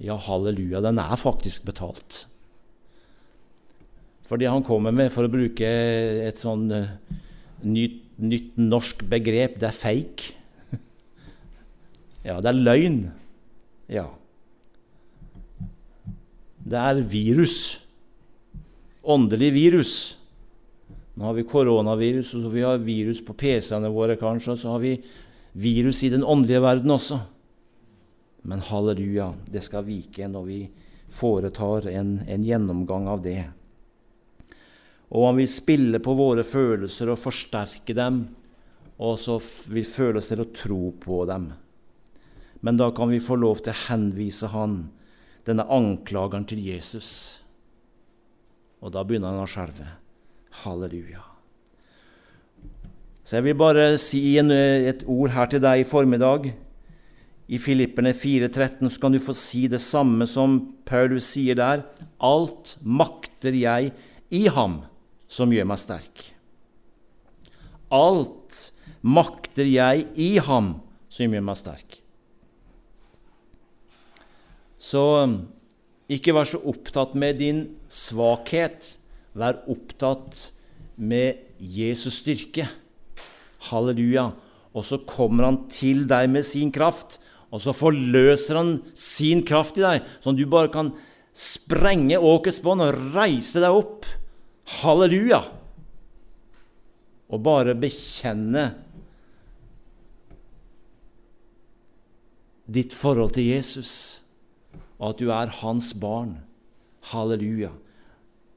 Ja, 0.03 0.17
halleluja, 0.21 0.83
den 0.85 1.01
er 1.01 1.17
faktisk 1.17 1.65
betalt. 1.69 2.27
For 4.27 4.41
det 4.41 4.51
han 4.51 4.65
kommer 4.67 4.93
med, 4.93 5.13
for 5.15 5.27
å 5.27 5.33
bruke 5.33 5.69
et 6.27 6.41
sånn 6.43 6.67
uh, 6.73 6.91
nytt, 7.65 8.03
nytt 8.19 8.59
norsk 8.59 9.07
begrep, 9.09 9.61
det 9.63 9.71
er 9.71 9.77
fake. 9.77 10.35
Ja, 12.27 12.41
det 12.43 12.51
er 12.51 12.59
løgn. 12.59 13.01
Ja. 13.87 14.09
Det 16.67 16.81
er 16.81 17.03
virus. 17.07 17.59
Åndelig 19.07 19.53
virus. 19.55 19.93
Nå 21.17 21.29
har 21.29 21.37
vi 21.39 21.47
koronavirus, 21.47 22.35
og 22.35 22.43
så 22.43 22.51
vi 22.53 22.65
har 22.67 22.83
virus 22.83 23.23
på 23.25 23.37
PC-ene 23.39 23.93
våre, 23.95 24.19
kanskje, 24.21 24.57
og 24.57 24.61
så 24.61 24.75
har 24.75 24.83
vi 24.83 24.97
virus 25.57 26.03
i 26.05 26.11
den 26.13 26.27
åndelige 26.27 26.65
verden 26.67 26.93
også. 26.93 27.21
Men 28.47 28.63
halleluja, 28.63 29.33
det 29.51 29.65
skal 29.67 29.87
vike 29.89 30.29
når 30.31 30.45
vi 30.47 30.59
foretar 31.11 31.89
en, 31.91 32.21
en 32.29 32.45
gjennomgang 32.47 33.09
av 33.11 33.23
det. 33.25 33.43
Og 35.11 35.27
han 35.27 35.39
vil 35.41 35.51
spille 35.51 35.99
på 36.03 36.15
våre 36.19 36.45
følelser 36.47 37.11
og 37.11 37.19
forsterke 37.19 37.95
dem, 37.95 38.21
og 39.03 39.19
så 39.21 39.39
vil 39.71 39.87
føles 39.87 40.31
til 40.31 40.43
å 40.43 40.51
tro 40.55 40.81
på 41.03 41.25
dem. 41.29 41.51
Men 42.63 42.79
da 42.79 42.91
kan 42.95 43.11
vi 43.11 43.23
få 43.23 43.37
lov 43.39 43.61
til 43.63 43.75
å 43.75 43.83
henvise 43.91 44.51
han, 44.55 44.79
denne 45.47 45.67
anklageren, 45.71 46.47
til 46.49 46.63
Jesus. 46.65 47.11
Og 48.83 48.95
da 48.95 49.05
begynner 49.07 49.35
han 49.35 49.45
å 49.45 49.51
skjelve. 49.51 49.89
Halleluja. 50.63 51.23
Så 53.27 53.41
jeg 53.41 53.49
vil 53.49 53.59
bare 53.59 53.89
si 53.99 54.23
et 54.39 55.03
ord 55.11 55.35
her 55.35 55.51
til 55.51 55.63
deg 55.63 55.83
i 55.83 55.87
formiddag. 55.87 56.53
I 57.47 57.59
Filipperne 57.63 58.11
4,13 58.11 58.91
så 58.91 59.01
kan 59.01 59.15
du 59.15 59.21
få 59.23 59.35
si 59.37 59.67
det 59.71 59.81
samme 59.83 60.27
som 60.27 60.59
Paulus 60.89 61.29
sier 61.37 61.59
der. 61.59 61.85
Alt 62.19 62.75
makter 62.83 63.55
jeg 63.55 63.93
i 64.35 64.47
ham 64.51 64.81
som 65.31 65.53
gjør 65.55 65.69
meg 65.71 65.79
sterk. 65.79 66.25
Alt 67.95 68.59
makter 69.07 69.69
jeg 69.69 70.09
i 70.19 70.33
ham 70.43 70.75
som 71.13 71.31
gjør 71.31 71.47
meg 71.47 71.59
sterk. 71.61 72.01
Så 74.87 75.03
um, 75.23 75.37
ikke 76.11 76.35
vær 76.35 76.47
så 76.51 76.61
opptatt 76.67 77.15
med 77.19 77.39
din 77.43 77.63
svakhet. 77.91 78.97
Vær 79.39 79.63
opptatt 79.71 80.41
med 80.97 81.47
Jesus 81.59 82.21
styrke. 82.23 82.67
Halleluja. 83.71 84.31
Og 84.77 84.85
så 84.85 84.99
kommer 85.09 85.49
han 85.49 85.63
til 85.73 86.05
deg 86.11 86.29
med 86.31 86.45
sin 86.47 86.71
kraft, 86.75 87.19
og 87.57 87.63
så 87.65 87.73
forløser 87.73 88.59
han 88.59 88.73
sin 88.93 89.41
kraft 89.49 89.79
i 89.81 89.85
deg, 89.85 90.09
sånn 90.21 90.37
at 90.37 90.41
du 90.43 90.49
bare 90.53 90.73
kan 90.73 90.91
sprenge 91.37 92.19
åkets 92.21 92.61
bånd 92.65 92.85
og 92.85 92.99
reise 93.15 93.63
deg 93.65 93.73
opp. 93.73 94.05
Halleluja! 94.83 95.41
Og 97.33 97.43
bare 97.43 97.75
bekjenne 97.79 98.67
ditt 102.67 102.93
forhold 102.95 103.33
til 103.39 103.49
Jesus, 103.49 103.95
og 105.01 105.15
at 105.15 105.23
du 105.23 105.33
er 105.33 105.57
hans 105.63 105.95
barn. 105.97 106.37
Halleluja. 107.09 107.73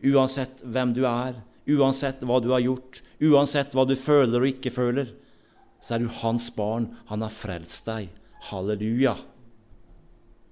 Uansett 0.09 0.63
hvem 0.65 0.91
du 0.97 1.05
er, 1.07 1.39
uansett 1.69 2.23
hva 2.25 2.39
du 2.43 2.51
har 2.51 2.63
gjort, 2.65 2.99
uansett 3.23 3.75
hva 3.77 3.87
du 3.87 3.95
føler 3.99 4.41
og 4.43 4.51
ikke 4.51 4.73
føler, 4.73 5.11
så 5.79 5.95
er 5.95 6.03
du 6.03 6.15
hans 6.19 6.49
barn. 6.51 6.91
Han 7.07 7.23
har 7.23 7.31
frelst 7.31 7.87
deg. 7.87 8.09
Halleluja. 8.47 9.17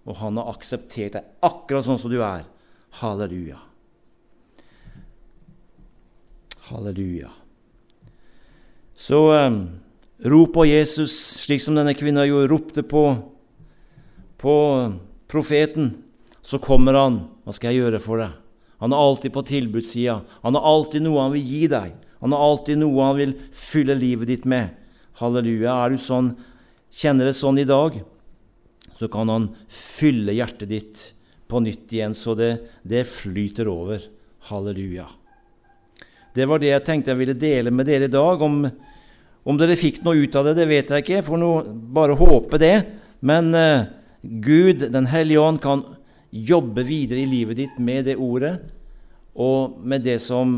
Og 0.07 0.19
han 0.21 0.37
har 0.39 0.51
akseptert 0.53 1.17
deg 1.17 1.31
akkurat 1.43 1.87
sånn 1.87 1.99
som 1.99 2.11
du 2.11 2.19
er. 2.23 2.45
Halleluja. 2.99 3.59
Halleluja. 6.67 7.31
Så 8.97 9.19
um, 9.31 9.59
rop 10.25 10.55
på 10.55 10.65
Jesus, 10.67 11.13
slik 11.43 11.61
som 11.63 11.77
denne 11.77 11.93
kvinna 11.95 12.25
jo 12.27 12.41
ropte 12.49 12.83
på, 12.83 13.03
på 14.41 14.55
profeten. 15.29 15.93
Så 16.41 16.59
kommer 16.63 16.95
han. 16.97 17.21
Hva 17.43 17.55
skal 17.55 17.73
jeg 17.73 17.83
gjøre 17.83 18.01
for 18.03 18.23
deg? 18.23 18.35
Han 18.81 18.93
er 18.93 19.03
alltid 19.03 19.33
på 19.33 19.43
tilbudssida. 19.47 20.21
Han 20.43 20.55
har 20.55 20.67
alltid 20.69 21.03
noe 21.05 21.23
han 21.23 21.33
vil 21.33 21.45
gi 21.45 21.63
deg. 21.71 21.95
Han 22.21 22.33
har 22.33 22.43
alltid 22.43 22.79
noe 22.81 23.05
han 23.05 23.17
vil 23.19 23.33
fylle 23.53 23.95
livet 23.97 24.31
ditt 24.31 24.45
med. 24.49 24.75
Halleluja. 25.19 25.73
Er 25.73 25.93
du 25.93 26.01
sånn, 26.01 26.35
kjenner 26.93 27.29
det 27.29 27.35
sånn 27.37 27.59
i 27.61 27.67
dag, 27.67 27.99
så 28.97 29.09
kan 29.11 29.29
han 29.29 29.51
fylle 29.69 30.35
hjertet 30.37 30.69
ditt 30.71 31.03
på 31.47 31.61
nytt 31.63 31.93
igjen, 31.93 32.15
så 32.17 32.35
det, 32.35 32.51
det 32.83 33.05
flyter 33.07 33.69
over. 33.71 34.03
Halleluja. 34.47 35.07
Det 36.35 36.45
var 36.47 36.61
det 36.61 36.71
jeg 36.71 36.85
tenkte 36.85 37.11
jeg 37.11 37.19
ville 37.19 37.37
dele 37.37 37.73
med 37.73 37.87
dere 37.89 38.07
i 38.07 38.13
dag. 38.13 38.41
Om, 38.41 38.61
om 39.47 39.59
dere 39.59 39.77
fikk 39.79 40.03
noe 40.05 40.19
ut 40.21 40.35
av 40.37 40.49
det, 40.49 40.57
det 40.59 40.67
vet 40.69 40.91
jeg 40.91 41.03
ikke. 41.03 41.15
Jeg 41.19 41.27
får 41.27 41.69
bare 41.97 42.17
håpe 42.19 42.59
det. 42.61 42.75
Men 43.25 43.49
uh, 43.55 43.87
Gud, 44.21 44.87
Den 44.93 45.09
hellige 45.09 45.41
ånd, 45.41 45.61
kan 45.63 45.83
jobbe 46.29 46.83
videre 46.85 47.23
i 47.23 47.29
livet 47.29 47.57
ditt 47.57 47.77
med 47.79 48.05
det 48.05 48.17
ordet 48.19 48.57
og 49.37 49.77
med 49.85 50.03
det 50.03 50.17
som 50.19 50.57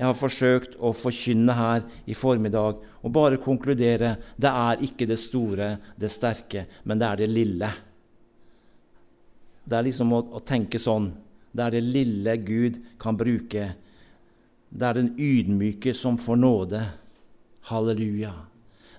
jeg 0.00 0.08
har 0.08 0.16
forsøkt 0.16 0.78
å 0.80 0.94
forkynne 0.96 1.52
her 1.52 1.82
i 2.08 2.14
formiddag, 2.16 2.78
og 3.04 3.12
bare 3.12 3.36
konkludere 3.40 4.14
det 4.40 4.48
er 4.48 4.84
ikke 4.86 5.04
det 5.10 5.18
store, 5.20 5.74
det 6.00 6.08
sterke, 6.08 6.62
men 6.88 7.00
det 7.00 7.08
er 7.08 7.20
det 7.20 7.26
lille. 7.28 7.68
Det 9.60 9.76
er 9.76 9.84
liksom 9.84 10.14
å, 10.16 10.22
å 10.38 10.40
tenke 10.40 10.80
sånn. 10.80 11.10
Det 11.52 11.66
er 11.66 11.74
det 11.74 11.82
lille 11.84 12.36
Gud 12.40 12.78
kan 13.02 13.18
bruke. 13.20 13.66
Det 14.70 14.86
er 14.88 14.96
den 14.96 15.10
ydmyke 15.20 15.92
som 15.92 16.16
får 16.16 16.40
nåde. 16.40 16.80
Halleluja. 17.68 18.32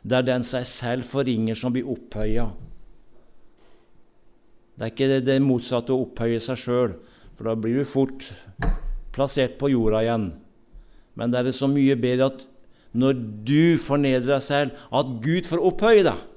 Det 0.06 0.20
er 0.20 0.28
den 0.28 0.46
seg 0.46 0.70
selv 0.70 1.10
forringer, 1.10 1.58
som 1.58 1.74
blir 1.74 1.90
opphøya. 1.90 2.46
Det 4.78 4.86
er 4.86 4.94
ikke 4.94 5.10
det, 5.16 5.20
det 5.26 5.40
motsatte 5.42 5.98
å 5.98 6.06
opphøye 6.06 6.38
seg 6.46 6.62
sjøl, 6.62 6.96
for 7.34 7.50
da 7.50 7.58
blir 7.58 7.82
du 7.82 7.90
fort 7.90 8.30
plassert 9.18 9.58
på 9.58 9.74
jorda 9.74 10.06
igjen. 10.06 10.30
Men 11.19 11.34
det 11.34 11.41
er 11.41 11.56
så 11.56 11.69
mye 11.69 11.97
bedre 12.00 12.32
at 12.32 12.45
når 12.91 13.19
du 13.47 13.80
fornedrer 13.80 14.34
deg 14.34 14.43
selv, 14.43 14.76
at 14.91 15.15
Gud 15.24 15.47
får 15.47 15.63
opphøye 15.63 16.04
deg. 16.08 16.28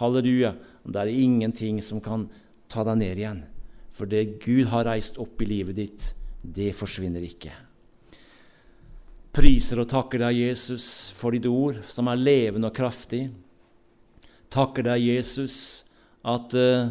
Halleluja. 0.00 0.54
Det 0.80 1.02
er 1.02 1.12
ingenting 1.12 1.78
som 1.84 2.00
kan 2.02 2.26
ta 2.70 2.82
deg 2.88 2.98
ned 3.02 3.20
igjen. 3.20 3.42
For 3.94 4.10
det 4.10 4.40
Gud 4.42 4.70
har 4.72 4.86
reist 4.88 5.18
opp 5.22 5.42
i 5.42 5.48
livet 5.50 5.78
ditt, 5.78 6.06
det 6.42 6.72
forsvinner 6.78 7.22
ikke. 7.26 7.52
Priser 9.34 9.82
og 9.82 9.90
takker 9.90 10.24
deg, 10.24 10.40
Jesus, 10.48 11.10
for 11.14 11.34
ditt 11.34 11.46
ord, 11.46 11.78
som 11.90 12.08
er 12.10 12.18
levende 12.18 12.70
og 12.70 12.74
kraftig. 12.74 13.28
Takker 14.50 14.88
deg, 14.88 15.04
Jesus, 15.12 15.58
at 16.26 16.56
uh, 16.58 16.90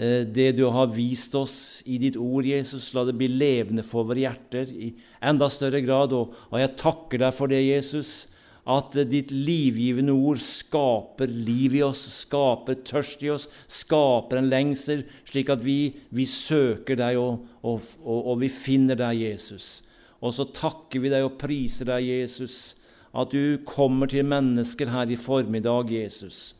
det 0.00 0.52
du 0.56 0.64
har 0.72 0.92
vist 0.94 1.34
oss 1.36 1.82
i 1.84 1.98
ditt 2.00 2.16
ord, 2.16 2.46
Jesus, 2.48 2.86
la 2.96 3.02
det 3.04 3.18
bli 3.20 3.26
levende 3.28 3.84
for 3.84 4.08
våre 4.08 4.22
hjerter 4.22 4.70
i 4.72 4.94
enda 5.28 5.50
større 5.52 5.82
grad. 5.84 6.14
Og, 6.16 6.36
jeg 6.56 6.76
takker 6.80 7.20
deg 7.20 7.34
for 7.36 7.52
det, 7.52 7.60
Jesus, 7.66 8.30
at 8.70 8.96
ditt 9.10 9.32
livgivende 9.34 10.14
ord 10.16 10.40
skaper 10.40 11.28
liv 11.28 11.76
i 11.76 11.82
oss, 11.84 12.00
skaper 12.22 12.80
tørst 12.86 13.26
i 13.26 13.32
oss, 13.34 13.48
skaper 13.68 14.40
en 14.40 14.48
lengsel, 14.52 15.04
slik 15.28 15.52
at 15.52 15.60
vi, 15.64 15.92
vi 16.16 16.24
søker 16.28 16.96
deg, 17.00 17.20
og, 17.20 17.44
og, 17.60 17.84
og, 18.06 18.34
vi 18.40 18.48
finner 18.52 18.96
deg, 19.00 19.20
Jesus. 19.26 19.82
Og 20.24 20.32
så 20.36 20.48
takker 20.56 21.04
vi 21.04 21.12
deg 21.12 21.26
og 21.28 21.36
priser 21.40 21.92
deg, 21.92 22.08
Jesus, 22.08 22.78
at 23.12 23.34
du 23.34 23.60
kommer 23.68 24.08
til 24.08 24.24
mennesker 24.24 24.92
her 24.94 25.12
i 25.12 25.20
formiddag, 25.20 25.92
Jesus 25.92 26.54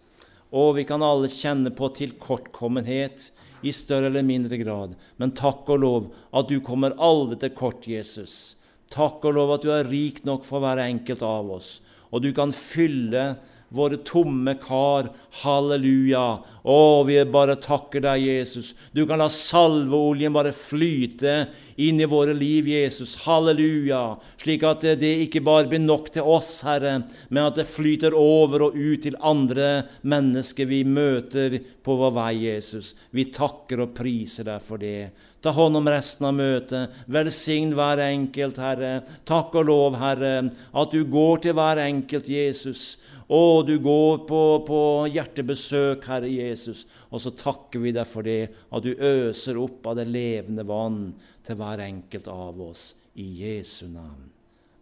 og 0.50 0.74
vi 0.78 0.86
kan 0.88 1.02
alle 1.04 1.30
kjenne 1.30 1.70
på 1.74 1.90
tilkortkommenhet 1.96 3.30
i 3.62 3.72
større 3.74 4.08
eller 4.10 4.24
mindre 4.26 4.58
grad. 4.60 4.96
Men 5.20 5.34
takk 5.36 5.68
og 5.70 5.82
lov 5.84 6.08
at 6.36 6.48
du 6.50 6.58
kommer 6.64 6.96
aldri 6.98 7.38
til 7.42 7.54
kort, 7.56 7.86
Jesus. 7.86 8.56
Takk 8.90 9.24
og 9.28 9.36
lov 9.36 9.54
at 9.54 9.66
du 9.66 9.70
er 9.74 9.88
rik 9.90 10.24
nok 10.26 10.46
for 10.46 10.62
hver 10.64 10.80
enkelt 10.82 11.22
av 11.22 11.52
oss, 11.54 11.78
og 12.10 12.24
du 12.24 12.32
kan 12.34 12.50
fylle 12.54 13.36
våre 13.70 13.96
tomme 14.06 14.54
kar. 14.60 15.10
Halleluja. 15.42 16.42
Å, 16.62 16.78
vi 17.08 17.16
bare 17.30 17.56
takker 17.62 18.02
deg, 18.04 18.26
Jesus. 18.26 18.74
Du 18.92 19.04
kan 19.08 19.22
la 19.22 19.30
salveoljen 19.32 20.34
bare 20.34 20.52
flyte 20.52 21.46
inn 21.80 22.00
i 22.02 22.08
våre 22.10 22.34
liv, 22.36 22.68
Jesus. 22.68 23.14
Halleluja. 23.24 24.02
Slik 24.42 24.66
at 24.68 24.84
det 25.00 25.14
ikke 25.24 25.42
bare 25.46 25.70
blir 25.70 25.82
nok 25.82 26.10
til 26.12 26.28
oss, 26.28 26.52
Herre, 26.66 26.98
men 27.30 27.46
at 27.46 27.56
det 27.60 27.68
flyter 27.70 28.16
over 28.16 28.68
og 28.68 28.76
ut 28.76 29.06
til 29.06 29.16
andre 29.24 29.86
mennesker 30.02 30.68
vi 30.68 30.82
møter 30.84 31.60
på 31.80 31.96
vår 32.02 32.14
vei, 32.18 32.32
Jesus. 32.50 32.94
Vi 33.14 33.30
takker 33.32 33.86
og 33.86 33.94
priser 33.96 34.50
deg 34.50 34.62
for 34.64 34.82
det. 34.82 35.10
Ta 35.40 35.54
hånd 35.56 35.78
om 35.78 35.86
resten 35.88 36.26
av 36.28 36.34
møtet. 36.36 36.96
Velsign 37.08 37.72
hver 37.72 38.02
enkelt, 38.04 38.58
Herre. 38.60 38.90
Takk 39.24 39.54
og 39.56 39.70
lov, 39.70 39.96
Herre, 39.96 40.34
at 40.52 40.92
du 40.92 41.00
går 41.08 41.46
til 41.46 41.56
hver 41.56 41.80
enkelt, 41.80 42.28
Jesus 42.28 42.98
å, 43.30 43.62
du 43.62 43.76
går 43.78 44.24
på, 44.26 44.42
på 44.66 44.80
hjertebesøk, 45.14 46.06
Herre 46.10 46.30
Jesus, 46.32 46.84
og 47.14 47.22
så 47.22 47.34
takker 47.38 47.84
vi 47.84 47.94
deg 47.94 48.08
for 48.10 48.26
det, 48.26 48.50
at 48.74 48.86
du 48.86 48.90
øser 48.94 49.60
opp 49.62 49.86
av 49.86 50.00
det 50.00 50.08
levende 50.10 50.66
vann 50.66 51.02
til 51.46 51.60
hver 51.60 51.86
enkelt 51.86 52.30
av 52.32 52.60
oss. 52.70 52.92
I 53.20 53.26
Jesu 53.42 53.88
navn. 53.90 54.30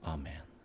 Amen. 0.09 0.48